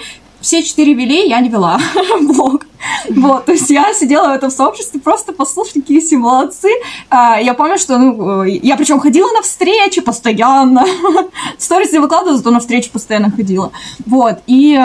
все 0.46 0.62
четыре 0.62 0.94
вели, 0.94 1.28
я 1.28 1.40
не 1.40 1.48
вела 1.48 1.80
блог. 2.20 2.66
Вот, 3.10 3.46
то 3.46 3.52
есть 3.52 3.68
я 3.68 3.92
сидела 3.92 4.28
в 4.28 4.32
этом 4.32 4.48
сообществе, 4.48 5.00
просто 5.00 5.32
послушали, 5.32 5.80
какие 5.80 5.98
все 5.98 6.18
молодцы. 6.18 6.68
А, 7.10 7.40
я 7.40 7.52
помню, 7.54 7.78
что, 7.78 7.98
ну, 7.98 8.44
я 8.44 8.76
причем 8.76 9.00
ходила 9.00 9.28
на 9.32 9.42
встречи 9.42 10.00
постоянно. 10.00 10.84
Сторис 11.58 11.90
не 11.90 11.98
выкладывала, 11.98 12.36
зато 12.36 12.52
на 12.52 12.60
встречи 12.60 12.92
постоянно 12.92 13.32
ходила. 13.32 13.72
Вот, 14.06 14.38
и 14.46 14.78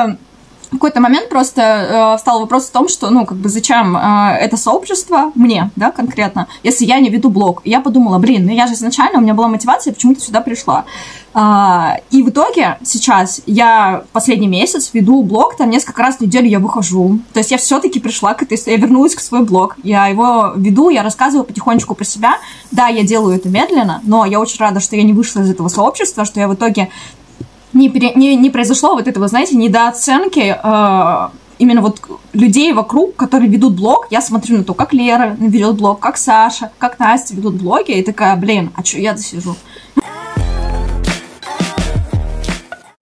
в 0.72 0.76
какой-то 0.76 1.02
момент 1.02 1.30
просто 1.30 1.62
э, 1.62 2.18
встал 2.18 2.40
вопрос 2.40 2.68
в 2.68 2.72
том, 2.72 2.88
что, 2.88 3.10
ну, 3.10 3.26
как 3.26 3.38
бы, 3.38 3.50
зачем 3.50 3.98
э, 3.98 4.38
это 4.40 4.56
сообщество 4.56 5.32
мне, 5.36 5.70
да, 5.76 5.92
конкретно, 5.92 6.48
если 6.64 6.86
я 6.86 7.00
не 7.00 7.10
веду 7.10 7.30
блог. 7.30 7.62
я 7.66 7.82
подумала, 7.82 8.20
блин, 8.20 8.46
ну 8.46 8.54
я 8.54 8.68
же 8.68 8.74
изначально, 8.74 9.20
у 9.20 9.22
меня 9.22 9.34
была 9.34 9.50
мотивация, 9.50 9.94
почему-то 9.94 10.22
сюда 10.22 10.42
пришла. 10.42 10.86
Uh, 11.34 12.02
и 12.10 12.24
в 12.24 12.30
итоге 12.30 12.78
сейчас 12.84 13.42
я 13.46 14.04
последний 14.12 14.48
месяц 14.48 14.90
веду 14.92 15.24
блог, 15.24 15.56
там 15.56 15.70
несколько 15.70 16.02
раз 16.02 16.18
в 16.18 16.22
неделю 16.22 16.50
я 16.50 16.60
выхожу. 16.60 17.20
То 17.32 17.40
есть 17.40 17.52
я 17.52 17.58
все-таки 17.58 18.02
пришла 18.02 18.34
к 18.34 18.44
этой... 18.44 18.62
Я 18.66 18.76
вернулась 18.76 19.16
к 19.16 19.22
свой 19.22 19.46
блог. 19.46 19.78
Я 19.82 20.08
его 20.08 20.52
веду, 20.58 20.90
я 20.90 21.04
рассказываю 21.04 21.46
потихонечку 21.46 21.96
про 21.96 22.04
себя. 22.04 22.34
Да, 22.72 22.88
я 22.88 23.04
делаю 23.04 23.38
это 23.38 23.48
медленно, 23.48 24.02
но 24.04 24.26
я 24.26 24.42
очень 24.42 24.60
рада, 24.60 24.82
что 24.82 24.98
я 24.98 25.04
не 25.04 25.14
вышла 25.14 25.40
из 25.40 25.50
этого 25.50 25.70
сообщества, 25.70 26.26
что 26.26 26.42
я 26.42 26.50
в 26.50 26.56
итоге 26.56 26.90
не, 27.74 27.90
пере... 27.90 28.14
не, 28.16 28.36
не 28.36 28.50
произошло 28.50 28.94
вот 28.96 29.08
этого, 29.08 29.28
знаете, 29.28 29.56
недооценки 29.56 30.58
э, 30.62 31.30
именно 31.58 31.82
вот 31.82 32.02
людей 32.34 32.74
вокруг, 32.74 33.16
которые 33.16 33.50
ведут 33.50 33.76
блог, 33.76 34.08
я 34.10 34.22
смотрю 34.22 34.58
на 34.58 34.64
то, 34.64 34.74
как 34.74 34.94
Лера 34.94 35.36
ведет 35.40 35.76
блог, 35.76 36.00
как 36.00 36.18
Саша, 36.18 36.72
как 36.78 37.00
Настя 37.00 37.36
ведут 37.36 37.56
блоги, 37.56 37.92
и 37.92 38.04
такая, 38.04 38.36
блин, 38.36 38.72
а 38.76 38.84
что 38.84 39.00
я 39.00 39.16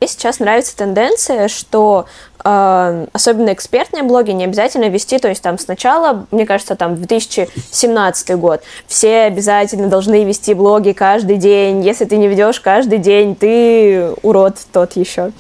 досижу? 0.01 0.17
сейчас 0.17 0.39
нравится 0.39 0.77
тенденция, 0.77 1.49
что 1.49 2.05
э, 2.43 3.07
особенно 3.11 3.51
экспертные 3.51 4.03
блоги 4.03 4.31
не 4.31 4.45
обязательно 4.45 4.87
вести, 4.87 5.19
то 5.19 5.27
есть 5.27 5.41
там 5.41 5.59
сначала, 5.59 6.25
мне 6.31 6.45
кажется, 6.45 6.75
там 6.75 6.95
2017 6.95 8.37
год, 8.37 8.61
все 8.87 9.23
обязательно 9.23 9.87
должны 9.87 10.23
вести 10.23 10.53
блоги 10.53 10.93
каждый 10.93 11.35
день, 11.37 11.83
если 11.83 12.05
ты 12.05 12.15
не 12.15 12.29
ведешь 12.29 12.61
каждый 12.61 12.99
день, 12.99 13.35
ты 13.35 14.11
урод 14.23 14.55
тот 14.71 14.93
еще. 14.93 15.31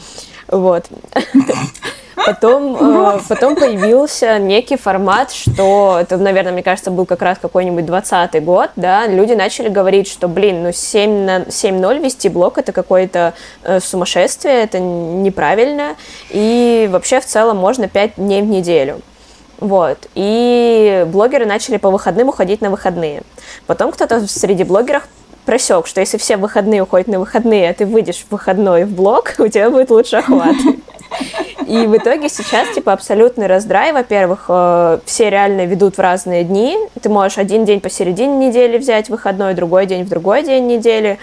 Вот. 0.47 0.87
Потом, 2.25 2.75
э, 2.75 3.19
потом 3.27 3.55
появился 3.55 4.37
некий 4.39 4.77
формат, 4.77 5.31
что 5.31 5.97
это, 5.99 6.17
наверное, 6.17 6.51
мне 6.51 6.63
кажется, 6.63 6.91
был 6.91 7.05
как 7.05 7.21
раз 7.21 7.37
какой-нибудь 7.39 7.85
20 7.85 8.43
год, 8.43 8.71
да, 8.75 9.07
люди 9.07 9.33
начали 9.33 9.69
говорить, 9.69 10.07
что, 10.07 10.27
блин, 10.27 10.63
ну 10.63 10.71
7 10.71 11.25
на 11.25 11.37
7.0 11.43 12.03
вести 12.03 12.29
блог 12.29 12.57
это 12.57 12.71
какое-то 12.71 13.33
э, 13.63 13.79
сумасшествие, 13.79 14.63
это 14.63 14.79
неправильно, 14.79 15.95
и 16.29 16.89
вообще 16.91 17.19
в 17.19 17.25
целом 17.25 17.57
можно 17.57 17.87
5 17.87 18.15
дней 18.17 18.41
в 18.41 18.45
неделю. 18.45 19.01
Вот. 19.59 20.07
И 20.15 21.05
блогеры 21.07 21.45
начали 21.45 21.77
по 21.77 21.89
выходным 21.89 22.29
уходить 22.29 22.61
на 22.61 22.69
выходные. 22.69 23.23
Потом 23.67 23.91
кто-то 23.91 24.25
среди 24.27 24.63
блогеров 24.63 25.03
просек, 25.45 25.87
что 25.87 25.99
если 25.99 26.17
все 26.17 26.37
выходные 26.37 26.83
уходят 26.83 27.07
на 27.07 27.19
выходные, 27.19 27.69
а 27.69 27.73
ты 27.73 27.85
выйдешь 27.85 28.25
в 28.27 28.31
выходной 28.31 28.85
в 28.85 28.93
блог, 28.93 29.33
у 29.39 29.47
тебя 29.47 29.69
будет 29.69 29.89
лучше 29.89 30.17
охват. 30.17 30.55
И 31.69 31.85
в 31.85 31.95
итоге 31.95 32.29
сейчас, 32.29 32.67
типа, 32.73 32.93
абсолютный 32.93 33.45
раздрай. 33.45 33.93
Во-первых, 33.93 34.45
э, 34.49 34.99
все 35.05 35.29
реально 35.29 35.67
ведут 35.67 35.97
в 35.97 36.01
разные 36.01 36.43
дни. 36.43 36.75
Ты 36.99 37.09
можешь 37.09 37.37
один 37.37 37.63
день 37.63 37.79
посередине 37.79 38.47
недели 38.47 38.79
взять 38.79 39.09
выходной, 39.09 39.53
другой 39.53 39.85
день 39.85 40.03
в 40.03 40.09
другой 40.09 40.41
день 40.41 40.65
недели. 40.65 41.19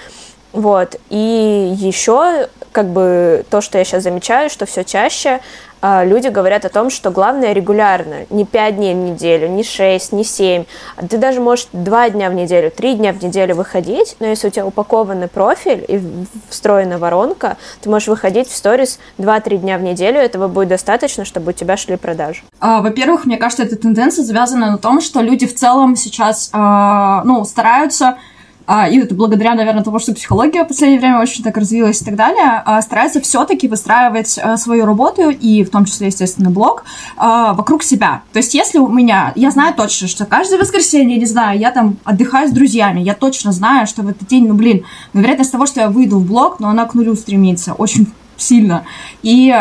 Вот. 0.53 0.97
И 1.11 1.75
еще, 1.77 2.49
как 2.73 2.87
бы, 2.89 3.45
то, 3.51 3.61
что 3.61 3.79
я 3.79 3.85
сейчас 3.85 4.03
замечаю, 4.03 4.51
что 4.51 4.67
все 4.67 4.85
чаще 4.85 5.41
а, 5.83 6.05
люди 6.05 6.29
говорят 6.29 6.65
о 6.65 6.69
том, 6.69 6.91
что 6.91 7.11
главное 7.11 7.53
регулярно, 7.53 8.27
не 8.31 8.45
5 8.45 8.77
дней 8.77 8.95
в 8.95 8.99
неделю, 8.99 9.49
не 9.49 9.63
6, 9.63 10.13
не 10.13 10.25
7. 10.25 10.65
Ты 11.09 11.19
даже 11.19 11.41
можешь 11.41 11.69
2 11.73 12.11
дня 12.11 12.31
в 12.31 12.35
неделю, 12.35 12.71
3 12.71 12.95
дня 12.95 13.13
в 13.13 13.23
неделю 13.23 13.55
выходить, 13.55 14.17
но 14.19 14.27
если 14.27 14.49
у 14.49 14.51
тебя 14.51 14.67
упакованный 14.67 15.29
профиль 15.29 15.85
и 15.87 16.01
встроена 16.49 16.99
воронка, 16.99 17.57
ты 17.83 17.91
можешь 17.91 18.09
выходить 18.09 18.49
в 18.49 18.57
сторис 18.57 18.99
2-3 19.19 19.59
дня 19.59 19.79
в 19.79 19.83
неделю, 19.83 20.19
этого 20.19 20.49
будет 20.49 20.69
достаточно, 20.69 21.25
чтобы 21.25 21.51
у 21.51 21.53
тебя 21.53 21.77
шли 21.77 21.97
продажи. 21.97 22.43
А, 22.59 22.81
во-первых, 22.81 23.27
мне 23.27 23.37
кажется, 23.37 23.63
эта 23.63 23.77
тенденция 23.77 24.25
завязана 24.25 24.73
на 24.73 24.79
том, 24.79 25.01
что 25.01 25.21
люди 25.21 25.47
в 25.47 25.55
целом 25.55 25.95
сейчас, 25.95 26.51
а, 26.53 27.23
ну, 27.25 27.45
стараются 27.45 28.17
а, 28.66 28.88
и 28.88 28.98
это 28.98 29.14
благодаря, 29.14 29.55
наверное, 29.55 29.85
тому, 29.85 29.98
что 29.98 30.14
психология 30.14 30.64
в 30.64 30.68
последнее 30.68 30.98
время 31.00 31.20
очень 31.20 31.44
так 31.44 31.57
развилась 31.57 32.02
и 32.02 32.05
так 32.05 32.16
далее, 32.16 32.62
а, 32.64 32.83
старается 32.83 33.20
все-таки 33.20 33.68
выстраивать 33.68 34.38
а, 34.38 34.57
свою 34.57 34.87
работу, 34.87 35.31
и 35.31 35.62
в 35.62 35.70
том 35.70 35.85
числе, 35.85 36.09
естественно, 36.09 36.50
блог, 36.50 36.85
вокруг 37.16 37.83
себя. 37.83 38.22
То 38.33 38.38
есть, 38.38 38.55
если 38.55 38.79
у 38.79 38.88
меня, 38.88 39.33
я 39.37 39.50
знаю 39.50 39.74
точно, 39.74 40.09
что 40.09 40.26
каждое 40.26 40.59
воскресенье, 40.59 41.16
не 41.16 41.26
знаю, 41.26 41.59
я 41.59 41.70
там 41.70 41.96
отдыхаю 42.05 42.48
с 42.48 42.52
друзьями, 42.52 43.00
я 43.00 43.14
точно 43.14 43.52
знаю, 43.52 43.87
что 43.87 44.02
в 44.02 44.09
этот 44.09 44.26
день, 44.29 44.46
ну, 44.48 44.55
блин, 44.55 44.85
ну, 45.12 45.20
вероятность 45.20 45.52
того, 45.52 45.66
что 45.66 45.81
я 45.81 45.88
выйду 45.88 46.18
в 46.18 46.26
блог, 46.26 46.61
но 46.61 46.68
она 46.68 46.85
к 46.87 46.94
нулю 46.94 47.14
стремится 47.14 47.74
очень 47.74 48.12
сильно. 48.37 48.85
И 49.22 49.55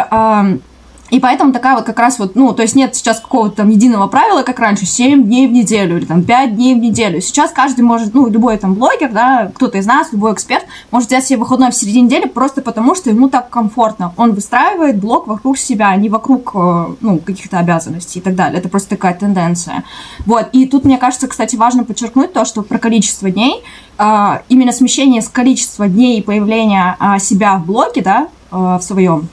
и 1.16 1.20
поэтому 1.22 1.54
такая 1.54 1.76
вот 1.76 1.86
как 1.86 1.98
раз 1.98 2.20
вот, 2.20 2.36
ну, 2.36 2.52
то 2.52 2.62
есть 2.62 2.76
нет 2.76 2.94
сейчас 2.94 3.22
какого-то 3.22 3.56
там 3.56 3.70
единого 3.70 4.08
правила, 4.08 4.44
как 4.44 4.60
раньше, 4.60 4.86
7 4.86 5.24
дней 5.24 5.48
в 5.48 5.52
неделю 5.54 5.96
или 5.98 6.04
там 6.04 6.24
5 6.24 6.56
дней 6.58 6.76
в 6.76 6.80
неделю. 6.80 7.22
Сейчас 7.22 7.52
каждый 7.52 7.84
может, 7.84 8.14
ну, 8.14 8.28
любой 8.28 8.58
там 8.58 8.74
блогер, 8.74 9.14
да, 9.14 9.50
кто-то 9.56 9.78
из 9.78 9.86
нас, 9.86 10.12
любой 10.12 10.34
эксперт, 10.34 10.66
может 10.92 11.08
взять 11.08 11.26
себе 11.26 11.40
выходной 11.40 11.72
в 11.72 11.74
середине 11.74 12.08
недели 12.08 12.28
просто 12.28 12.62
потому, 12.62 12.96
что 12.96 13.12
ему 13.12 13.30
так 13.30 13.50
комфортно. 13.50 14.12
Он 14.18 14.34
выстраивает 14.34 14.98
блог 14.98 15.28
вокруг 15.28 15.58
себя, 15.58 15.88
а 15.88 15.96
не 15.96 16.10
вокруг, 16.10 16.52
э, 16.54 16.86
ну, 17.00 17.20
каких-то 17.20 17.60
обязанностей 17.60 18.20
и 18.20 18.22
так 18.22 18.36
далее. 18.36 18.60
Это 18.60 18.68
просто 18.68 18.90
такая 18.90 19.14
тенденция. 19.14 19.86
Вот, 20.26 20.50
и 20.52 20.66
тут, 20.66 20.84
мне 20.84 20.98
кажется, 20.98 21.30
кстати, 21.30 21.56
важно 21.56 21.86
подчеркнуть 21.86 22.34
то, 22.34 22.44
что 22.44 22.62
про 22.62 22.78
количество 22.78 23.32
дней, 23.32 23.64
а, 23.98 24.42
именно 24.50 24.74
смещение 24.74 25.22
с 25.22 25.30
количества 25.30 25.88
дней 25.88 26.22
появления 26.22 26.98
а, 27.00 27.20
себя 27.20 27.56
в 27.56 27.66
блоге, 27.66 28.02
да, 28.02 28.28
э, 28.52 28.56
в 28.58 28.82
своем, 28.82 29.30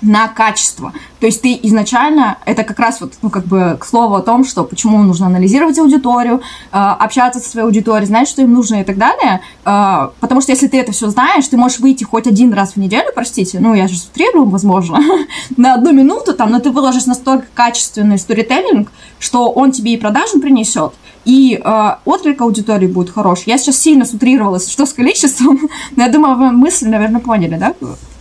на 0.00 0.28
качество. 0.28 0.92
То 1.20 1.26
есть 1.26 1.42
ты 1.42 1.58
изначально, 1.62 2.38
это 2.44 2.62
как 2.62 2.78
раз 2.78 3.00
вот, 3.00 3.14
ну, 3.22 3.30
как 3.30 3.46
бы 3.46 3.76
к 3.78 3.84
слову 3.84 4.14
о 4.14 4.22
том, 4.22 4.44
что 4.44 4.64
почему 4.64 5.02
нужно 5.02 5.26
анализировать 5.26 5.78
аудиторию, 5.78 6.40
э, 6.72 6.76
общаться 6.76 7.40
со 7.40 7.50
своей 7.50 7.66
аудиторией, 7.66 8.06
знать, 8.06 8.28
что 8.28 8.42
им 8.42 8.52
нужно 8.52 8.80
и 8.80 8.84
так 8.84 8.96
далее. 8.96 9.40
Э, 9.64 10.10
потому 10.20 10.40
что 10.40 10.52
если 10.52 10.68
ты 10.68 10.78
это 10.78 10.92
все 10.92 11.08
знаешь, 11.10 11.48
ты 11.48 11.56
можешь 11.56 11.80
выйти 11.80 12.04
хоть 12.04 12.26
один 12.26 12.52
раз 12.52 12.72
в 12.72 12.76
неделю, 12.76 13.10
простите, 13.14 13.58
ну, 13.60 13.74
я 13.74 13.88
же 13.88 13.96
утрирую, 13.96 14.48
возможно, 14.48 15.00
на 15.56 15.74
одну 15.74 15.92
минуту 15.92 16.34
там, 16.34 16.50
но 16.50 16.60
ты 16.60 16.70
выложишь 16.70 17.06
настолько 17.06 17.46
качественный 17.54 18.18
сторителлинг, 18.18 18.92
что 19.18 19.50
он 19.50 19.72
тебе 19.72 19.94
и 19.94 19.96
продажу 19.96 20.40
принесет, 20.40 20.92
и 21.24 21.60
э, 21.62 21.90
отклик 22.04 22.40
аудитории 22.40 22.86
будет 22.86 23.10
хороший. 23.10 23.50
Я 23.50 23.58
сейчас 23.58 23.76
сильно 23.78 24.04
сутрировалась, 24.04 24.70
что 24.70 24.86
с 24.86 24.92
количеством, 24.92 25.68
но 25.96 26.04
я 26.04 26.08
думаю, 26.08 26.36
вы 26.36 26.52
мысль, 26.52 26.88
наверное, 26.88 27.20
поняли, 27.20 27.56
да? 27.56 27.74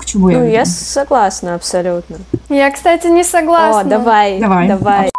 Чему 0.07 0.29
ну, 0.29 0.43
я 0.43 0.59
я 0.59 0.65
согласна 0.65 1.55
абсолютно. 1.55 2.17
Я, 2.49 2.71
кстати, 2.71 3.07
не 3.07 3.23
согласна. 3.23 3.81
О, 3.81 3.83
давай, 3.83 4.39
давай. 4.39 4.67
давай. 4.67 5.11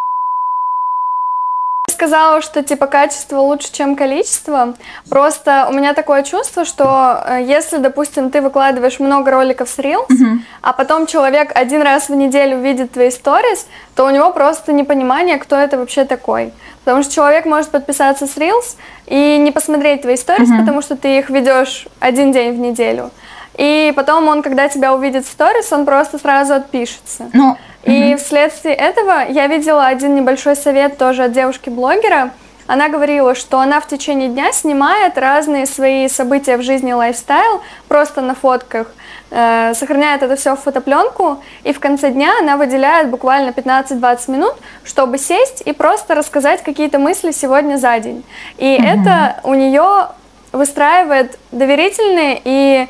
сказала, 1.99 2.41
что 2.43 2.63
типа 2.63 2.87
качество 2.87 3.39
лучше, 3.41 3.73
чем 3.73 3.97
количество. 3.97 4.75
Просто 5.11 5.67
у 5.69 5.73
меня 5.73 5.95
такое 5.95 6.23
чувство, 6.23 6.65
что 6.65 7.25
э, 7.27 7.43
если, 7.43 7.79
допустим, 7.79 8.31
ты 8.31 8.41
выкладываешь 8.41 9.01
много 9.01 9.33
роликов 9.33 9.69
с 9.69 9.79
Reels, 9.79 10.07
uh-huh. 10.09 10.39
а 10.63 10.73
потом 10.73 11.07
человек 11.07 11.51
один 11.57 11.83
раз 11.83 12.09
в 12.09 12.15
неделю 12.15 12.61
видит 12.61 12.93
твои 12.93 13.11
сторис, 13.11 13.67
то 13.97 14.07
у 14.07 14.11
него 14.11 14.33
просто 14.33 14.73
непонимание, 14.73 15.39
кто 15.39 15.57
это 15.57 15.77
вообще 15.77 16.05
такой. 16.05 16.53
Потому 16.85 17.03
что 17.03 17.13
человек 17.13 17.47
может 17.47 17.71
подписаться 17.71 18.29
с 18.29 18.37
Reels 18.37 18.77
и 19.07 19.37
не 19.39 19.51
посмотреть 19.51 20.03
твои 20.03 20.17
сторис, 20.17 20.49
uh-huh. 20.49 20.61
потому 20.61 20.83
что 20.83 20.97
ты 20.97 21.19
их 21.19 21.31
ведешь 21.31 21.89
один 21.99 22.31
день 22.31 22.53
в 22.53 22.59
неделю. 22.61 23.11
И 23.59 23.93
потом 23.95 24.29
он, 24.29 24.43
когда 24.43 24.69
тебя 24.69 24.95
увидит 24.95 25.27
в 25.27 25.29
сторис, 25.31 25.73
он 25.73 25.85
просто 25.85 26.19
сразу 26.19 26.55
отпишется. 26.55 27.29
Ну, 27.35 27.59
и 27.83 28.15
угу. 28.15 28.23
вследствие 28.23 28.75
этого 28.75 29.27
я 29.29 29.49
видела 29.49 29.87
один 29.87 30.15
небольшой 30.15 30.57
совет 30.57 30.97
тоже 30.97 31.25
от 31.25 31.33
девушки-блогера. 31.33 32.31
Она 32.69 32.89
говорила, 32.89 33.35
что 33.35 33.59
она 33.61 33.81
в 33.81 33.89
течение 33.89 34.29
дня 34.29 34.53
снимает 34.53 35.19
разные 35.19 35.67
свои 35.67 36.07
события 36.09 36.57
в 36.59 36.63
жизни 36.63 36.93
лайфстайл 36.93 37.63
просто 37.89 38.21
на 38.21 38.35
фотках, 38.35 38.89
э, 39.31 39.73
сохраняет 39.75 40.23
это 40.23 40.37
все 40.37 40.55
в 40.55 40.61
фотопленку, 40.61 41.43
и 41.65 41.73
в 41.73 41.81
конце 41.81 42.11
дня 42.11 42.35
она 42.39 42.59
выделяет 42.59 43.09
буквально 43.09 43.51
15-20 43.51 44.31
минут, 44.31 44.55
чтобы 44.85 45.17
сесть 45.17 45.63
и 45.65 45.73
просто 45.73 46.15
рассказать 46.15 46.63
какие-то 46.63 46.99
мысли 46.99 47.31
сегодня 47.31 47.79
за 47.79 47.99
день. 48.01 48.23
И 48.59 48.77
угу. 48.77 48.87
это 48.87 49.41
у 49.45 49.55
нее 49.55 50.09
выстраивает 50.53 51.39
доверительные 51.53 52.41
и 52.45 52.89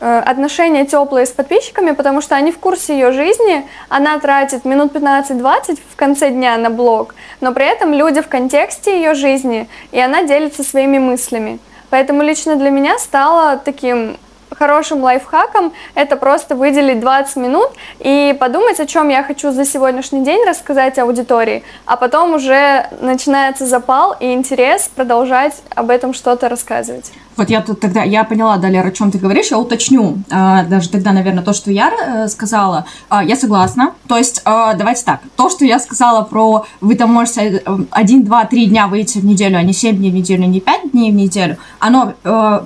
отношения 0.00 0.84
теплые 0.84 1.26
с 1.26 1.30
подписчиками, 1.30 1.92
потому 1.92 2.20
что 2.20 2.36
они 2.36 2.52
в 2.52 2.58
курсе 2.58 2.94
ее 2.94 3.12
жизни, 3.12 3.66
она 3.88 4.18
тратит 4.18 4.64
минут 4.64 4.92
15-20 4.92 5.78
в 5.90 5.96
конце 5.96 6.30
дня 6.30 6.56
на 6.56 6.70
блог, 6.70 7.14
но 7.40 7.52
при 7.52 7.66
этом 7.66 7.92
люди 7.92 8.20
в 8.20 8.28
контексте 8.28 8.96
ее 8.96 9.14
жизни, 9.14 9.68
и 9.92 10.00
она 10.00 10.22
делится 10.22 10.62
своими 10.62 10.98
мыслями. 10.98 11.58
Поэтому 11.90 12.22
лично 12.22 12.56
для 12.56 12.70
меня 12.70 12.98
стало 12.98 13.56
таким 13.56 14.16
хорошим 14.58 15.02
лайфхаком 15.02 15.72
это 15.94 16.16
просто 16.16 16.56
выделить 16.56 17.00
20 17.00 17.36
минут 17.36 17.70
и 18.00 18.36
подумать, 18.38 18.80
о 18.80 18.86
чем 18.86 19.08
я 19.08 19.22
хочу 19.22 19.52
за 19.52 19.64
сегодняшний 19.64 20.24
день 20.24 20.44
рассказать 20.46 20.98
аудитории, 20.98 21.62
а 21.86 21.96
потом 21.96 22.34
уже 22.34 22.88
начинается 23.00 23.66
запал 23.66 24.16
и 24.18 24.32
интерес 24.32 24.90
продолжать 24.94 25.54
об 25.74 25.90
этом 25.90 26.12
что-то 26.12 26.48
рассказывать. 26.48 27.12
Вот 27.36 27.50
я 27.50 27.62
тут 27.62 27.78
тогда, 27.78 28.02
я 28.02 28.24
поняла, 28.24 28.56
Далер, 28.56 28.84
о 28.84 28.90
чем 28.90 29.12
ты 29.12 29.18
говоришь, 29.18 29.52
я 29.52 29.58
уточню, 29.58 30.18
а, 30.28 30.64
даже 30.64 30.88
тогда, 30.88 31.12
наверное, 31.12 31.44
то, 31.44 31.52
что 31.52 31.70
я 31.70 31.92
э, 32.24 32.28
сказала, 32.28 32.86
а, 33.08 33.22
я 33.22 33.36
согласна, 33.36 33.92
то 34.08 34.16
есть, 34.16 34.42
а, 34.44 34.74
давайте 34.74 35.04
так, 35.04 35.20
то, 35.36 35.48
что 35.48 35.64
я 35.64 35.78
сказала 35.78 36.24
про, 36.24 36.66
вы 36.80 36.96
там 36.96 37.12
можете 37.12 37.62
один, 37.92 38.24
два, 38.24 38.44
три 38.44 38.66
дня 38.66 38.88
выйти 38.88 39.18
в 39.18 39.24
неделю, 39.24 39.56
а 39.56 39.62
не 39.62 39.72
семь 39.72 39.98
дней 39.98 40.10
в 40.10 40.14
неделю, 40.14 40.46
не 40.46 40.60
пять 40.60 40.90
дней 40.90 41.12
в 41.12 41.14
неделю, 41.14 41.58
оно 41.78 42.14
э, 42.24 42.60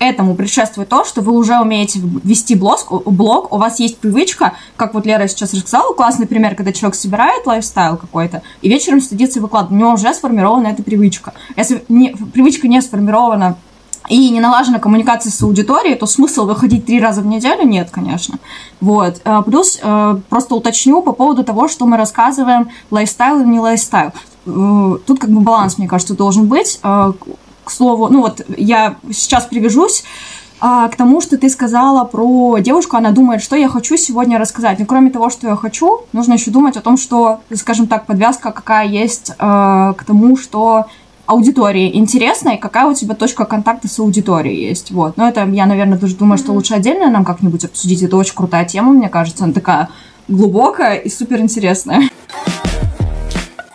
этому 0.00 0.34
предшествует 0.34 0.88
то, 0.88 1.04
что 1.04 1.20
вы 1.20 1.32
уже 1.32 1.60
умеете 1.60 2.00
вести 2.24 2.56
блог, 2.56 3.04
блог, 3.04 3.52
у 3.52 3.58
вас 3.58 3.78
есть 3.78 3.98
привычка, 3.98 4.54
как 4.76 4.94
вот 4.94 5.06
Лера 5.06 5.28
сейчас 5.28 5.54
рассказала, 5.54 5.94
классный 5.94 6.26
пример, 6.26 6.56
когда 6.56 6.72
человек 6.72 6.96
собирает 6.96 7.46
лайфстайл 7.46 7.96
какой-то, 7.96 8.42
и 8.62 8.68
вечером 8.68 9.00
садится 9.00 9.38
и 9.38 9.42
выкладывает, 9.42 9.76
у 9.76 9.78
него 9.78 9.92
уже 9.92 10.12
сформирована 10.14 10.68
эта 10.68 10.82
привычка. 10.82 11.34
Если 11.54 11.84
не, 11.88 12.16
привычка 12.32 12.66
не 12.66 12.80
сформирована 12.80 13.58
и 14.08 14.30
не 14.30 14.40
налажена 14.40 14.78
коммуникация 14.78 15.30
с 15.30 15.42
аудиторией, 15.42 15.96
то 15.96 16.06
смысл 16.06 16.46
выходить 16.46 16.86
три 16.86 16.98
раза 16.98 17.20
в 17.20 17.26
неделю 17.26 17.64
нет, 17.64 17.90
конечно. 17.90 18.38
Вот. 18.80 19.20
А, 19.24 19.42
плюс 19.42 19.78
э, 19.80 20.16
просто 20.30 20.54
уточню 20.54 21.02
по 21.02 21.12
поводу 21.12 21.44
того, 21.44 21.68
что 21.68 21.86
мы 21.86 21.98
рассказываем 21.98 22.70
лайфстайл 22.90 23.40
или 23.40 23.46
не 23.46 23.60
лайфстайл. 23.60 24.12
Э, 24.46 24.98
тут 25.06 25.20
как 25.20 25.30
бы 25.30 25.40
баланс, 25.40 25.76
мне 25.78 25.86
кажется, 25.86 26.16
должен 26.16 26.46
быть 26.46 26.80
э, 26.82 27.12
к 27.64 27.70
слову, 27.70 28.08
ну 28.08 28.20
вот 28.20 28.42
я 28.56 28.96
сейчас 29.10 29.46
привяжусь 29.46 30.04
а, 30.60 30.88
к 30.88 30.96
тому, 30.96 31.20
что 31.20 31.38
ты 31.38 31.48
сказала 31.48 32.04
про 32.04 32.58
девушку, 32.58 32.96
она 32.96 33.12
думает, 33.12 33.42
что 33.42 33.56
я 33.56 33.68
хочу 33.68 33.96
сегодня 33.96 34.38
рассказать. 34.38 34.78
Но 34.78 34.84
кроме 34.84 35.10
того, 35.10 35.30
что 35.30 35.48
я 35.48 35.56
хочу, 35.56 36.02
нужно 36.12 36.34
еще 36.34 36.50
думать 36.50 36.76
о 36.76 36.82
том, 36.82 36.98
что, 36.98 37.40
скажем 37.54 37.86
так, 37.86 38.06
подвязка 38.06 38.52
какая 38.52 38.86
есть 38.86 39.32
а, 39.38 39.94
к 39.94 40.04
тому, 40.04 40.36
что 40.36 40.86
аудитории 41.30 41.96
интересна 41.96 42.50
и 42.50 42.58
какая 42.58 42.86
у 42.86 42.94
тебя 42.94 43.14
точка 43.14 43.44
контакта 43.44 43.88
с 43.88 43.98
аудиторией 44.00 44.68
есть. 44.68 44.90
Вот. 44.90 45.16
Но 45.16 45.28
это 45.28 45.46
я, 45.46 45.64
наверное, 45.64 45.96
тоже 45.96 46.16
думаю, 46.16 46.38
что 46.38 46.52
лучше 46.52 46.74
отдельно 46.74 47.08
нам 47.08 47.24
как-нибудь 47.24 47.64
обсудить. 47.64 48.02
Это 48.02 48.16
очень 48.16 48.34
крутая 48.34 48.64
тема, 48.64 48.92
мне 48.92 49.08
кажется. 49.08 49.44
Она 49.44 49.52
такая 49.52 49.88
глубокая 50.28 50.96
и 50.96 51.08
супер 51.08 51.40
интересная. 51.40 52.10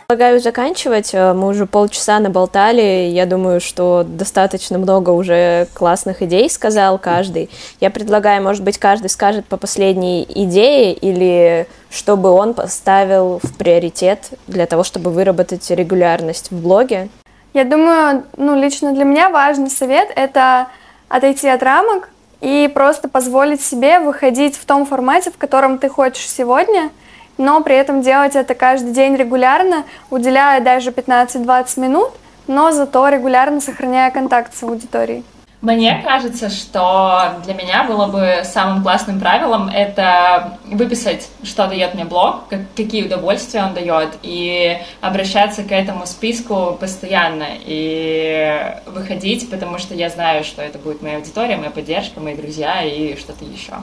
Предлагаю 0.08 0.40
заканчивать. 0.40 1.16
Э, 1.16 1.34
мы 1.34 1.48
уже 1.48 1.66
полчаса 1.66 2.20
наболтали. 2.20 3.10
Я 3.10 3.26
думаю, 3.26 3.60
что 3.60 4.06
достаточно 4.08 4.78
много 4.78 5.10
уже 5.10 5.68
классных 5.74 6.22
идей 6.22 6.48
сказал 6.48 7.00
каждый. 7.00 7.50
Я 7.80 7.90
предлагаю, 7.90 8.44
может 8.44 8.64
быть, 8.64 8.78
каждый 8.78 9.10
скажет 9.10 9.46
по 9.48 9.58
последней 9.58 10.24
идее 10.30 10.94
или 10.94 11.68
чтобы 11.90 12.30
он 12.30 12.54
поставил 12.54 13.40
в 13.42 13.58
приоритет 13.58 14.30
для 14.46 14.68
того, 14.68 14.84
чтобы 14.84 15.10
выработать 15.10 15.68
регулярность 15.72 16.52
в 16.52 16.62
блоге. 16.62 17.10
Я 17.56 17.64
думаю, 17.64 18.26
ну, 18.38 18.56
лично 18.56 18.94
для 18.94 19.06
меня 19.06 19.32
важный 19.32 19.72
совет— 19.72 20.10
это 20.16 20.68
отойти 21.10 21.48
от 21.48 21.64
рамок 21.64 22.10
и 22.42 22.70
просто 22.72 23.10
позволить 23.10 23.62
себе 23.62 24.00
выходить 24.00 24.56
в 24.56 24.66
том 24.66 24.86
формате, 24.86 25.32
в 25.32 25.38
котором 25.40 25.80
ты 25.80 25.90
хочешь 25.90 26.30
сегодня, 26.30 26.92
но 27.38 27.62
при 27.62 27.76
этом 27.76 28.02
делать 28.02 28.36
это 28.36 28.56
каждый 28.56 28.94
день 28.94 29.16
регулярно, 29.16 29.84
уделяя 30.10 30.62
даже 30.62 30.92
15-20 30.92 31.80
минут, 31.80 32.12
но 32.48 32.72
зато 32.72 33.08
регулярно 33.10 33.60
сохраняя 33.62 34.12
контакт 34.12 34.56
с 34.56 34.64
аудиторией. 34.64 35.24
Мне 35.66 36.00
кажется, 36.06 36.50
что 36.52 37.42
для 37.44 37.56
меня 37.56 37.86
было 37.86 38.06
бы 38.06 38.42
самым 38.44 38.84
классным 38.84 39.20
правилом 39.20 39.68
это 39.68 40.60
выписать, 40.66 41.28
что 41.42 41.66
дает 41.66 41.96
мне 41.96 42.06
блог, 42.06 42.44
какие 42.76 43.06
удовольствия 43.06 43.64
он 43.64 43.74
дает, 43.74 44.10
и 44.22 44.78
обращаться 45.02 45.64
к 45.64 45.72
этому 45.72 46.06
списку 46.06 46.78
постоянно 46.80 47.48
и 47.66 48.76
выходить, 48.86 49.50
потому 49.50 49.80
что 49.80 49.96
я 49.96 50.10
знаю, 50.10 50.44
что 50.44 50.62
это 50.62 50.78
будет 50.78 51.02
моя 51.02 51.16
аудитория, 51.16 51.58
моя 51.58 51.72
поддержка, 51.72 52.20
мои 52.20 52.36
друзья 52.36 52.84
и 52.84 53.16
что-то 53.18 53.44
еще. 53.44 53.74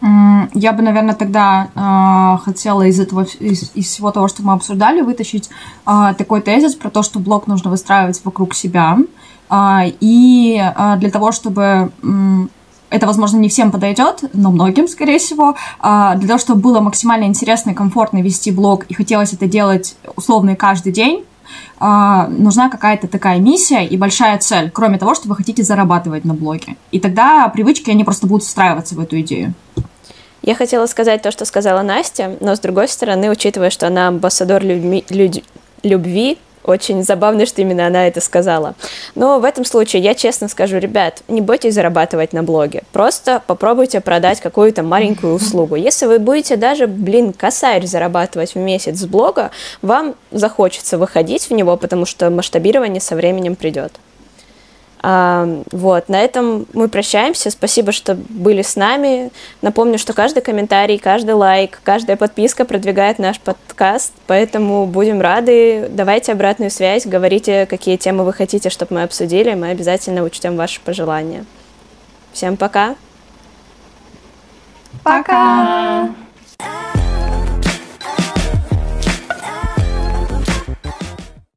Я 0.00 0.72
бы, 0.72 0.82
наверное, 0.82 1.14
тогда 1.14 1.68
э, 1.74 2.44
хотела 2.44 2.82
из 2.82 3.00
этого, 3.00 3.26
из, 3.40 3.70
из 3.74 3.86
всего 3.86 4.10
того, 4.10 4.28
что 4.28 4.42
мы 4.42 4.52
обсуждали, 4.52 5.00
вытащить 5.00 5.48
э, 5.86 6.14
такой 6.18 6.42
тезис 6.42 6.74
про 6.74 6.90
то, 6.90 7.02
что 7.02 7.18
блог 7.20 7.46
нужно 7.46 7.70
выстраивать 7.70 8.20
вокруг 8.24 8.54
себя. 8.54 8.98
Э, 9.50 9.90
и 10.00 10.60
э, 10.60 10.96
для 10.98 11.10
того, 11.10 11.32
чтобы 11.32 11.90
э, 12.02 12.46
это, 12.90 13.06
возможно, 13.06 13.38
не 13.38 13.48
всем 13.48 13.70
подойдет, 13.70 14.24
но 14.32 14.50
многим, 14.50 14.86
скорее 14.86 15.18
всего, 15.18 15.56
для 15.82 16.28
того, 16.28 16.38
чтобы 16.38 16.60
было 16.60 16.80
максимально 16.80 17.24
интересно 17.24 17.70
и 17.70 17.74
комфортно 17.74 18.22
вести 18.22 18.52
блог, 18.52 18.84
и 18.84 18.94
хотелось 18.94 19.32
это 19.32 19.46
делать 19.46 19.96
условно 20.14 20.54
каждый 20.54 20.92
день, 20.92 21.24
нужна 21.80 22.68
какая-то 22.70 23.08
такая 23.08 23.40
миссия 23.40 23.84
и 23.84 23.96
большая 23.96 24.38
цель, 24.38 24.70
кроме 24.70 24.98
того, 24.98 25.16
что 25.16 25.28
вы 25.28 25.34
хотите 25.34 25.64
зарабатывать 25.64 26.24
на 26.24 26.34
блоге. 26.34 26.76
И 26.92 27.00
тогда 27.00 27.48
привычки, 27.48 27.90
они 27.90 28.04
просто 28.04 28.28
будут 28.28 28.44
встраиваться 28.44 28.94
в 28.94 29.00
эту 29.00 29.20
идею. 29.22 29.54
Я 30.44 30.54
хотела 30.54 30.84
сказать 30.84 31.22
то, 31.22 31.30
что 31.30 31.46
сказала 31.46 31.80
Настя, 31.80 32.36
но 32.40 32.54
с 32.54 32.60
другой 32.60 32.86
стороны, 32.88 33.30
учитывая, 33.30 33.70
что 33.70 33.86
она 33.86 34.08
амбассадор 34.08 34.62
людьми, 34.62 35.02
люд, 35.08 35.42
любви, 35.82 36.36
очень 36.62 37.02
забавно, 37.02 37.46
что 37.46 37.62
именно 37.62 37.86
она 37.86 38.06
это 38.06 38.20
сказала. 38.20 38.74
Но 39.14 39.38
в 39.38 39.44
этом 39.44 39.64
случае 39.64 40.02
я 40.02 40.14
честно 40.14 40.48
скажу, 40.48 40.76
ребят, 40.76 41.22
не 41.28 41.40
бойтесь 41.40 41.72
зарабатывать 41.72 42.34
на 42.34 42.42
блоге. 42.42 42.82
Просто 42.92 43.42
попробуйте 43.46 44.02
продать 44.02 44.40
какую-то 44.42 44.82
маленькую 44.82 45.34
услугу. 45.34 45.76
Если 45.76 46.04
вы 46.04 46.18
будете 46.18 46.56
даже, 46.56 46.86
блин, 46.86 47.32
косарь 47.32 47.86
зарабатывать 47.86 48.54
в 48.54 48.58
месяц 48.58 48.98
с 48.98 49.06
блога, 49.06 49.50
вам 49.80 50.14
захочется 50.30 50.98
выходить 50.98 51.48
в 51.48 51.52
него, 51.52 51.78
потому 51.78 52.04
что 52.04 52.28
масштабирование 52.28 53.00
со 53.00 53.16
временем 53.16 53.56
придет. 53.56 53.92
Вот, 55.04 56.08
на 56.08 56.22
этом 56.22 56.66
мы 56.72 56.88
прощаемся. 56.88 57.50
Спасибо, 57.50 57.92
что 57.92 58.14
были 58.14 58.62
с 58.62 58.74
нами. 58.74 59.30
Напомню, 59.60 59.98
что 59.98 60.14
каждый 60.14 60.42
комментарий, 60.42 60.98
каждый 60.98 61.34
лайк, 61.34 61.80
каждая 61.84 62.16
подписка 62.16 62.64
продвигает 62.64 63.18
наш 63.18 63.38
подкаст, 63.38 64.14
поэтому 64.26 64.86
будем 64.86 65.20
рады. 65.20 65.88
Давайте 65.90 66.32
обратную 66.32 66.70
связь, 66.70 67.04
говорите, 67.04 67.66
какие 67.66 67.98
темы 67.98 68.24
вы 68.24 68.32
хотите, 68.32 68.70
чтобы 68.70 68.94
мы 68.94 69.02
обсудили. 69.02 69.52
Мы 69.52 69.68
обязательно 69.68 70.22
учтем 70.22 70.56
ваши 70.56 70.80
пожелания. 70.80 71.44
Всем 72.32 72.56
пока. 72.56 72.96
Пока. 75.02 76.08
пока. 76.56 76.93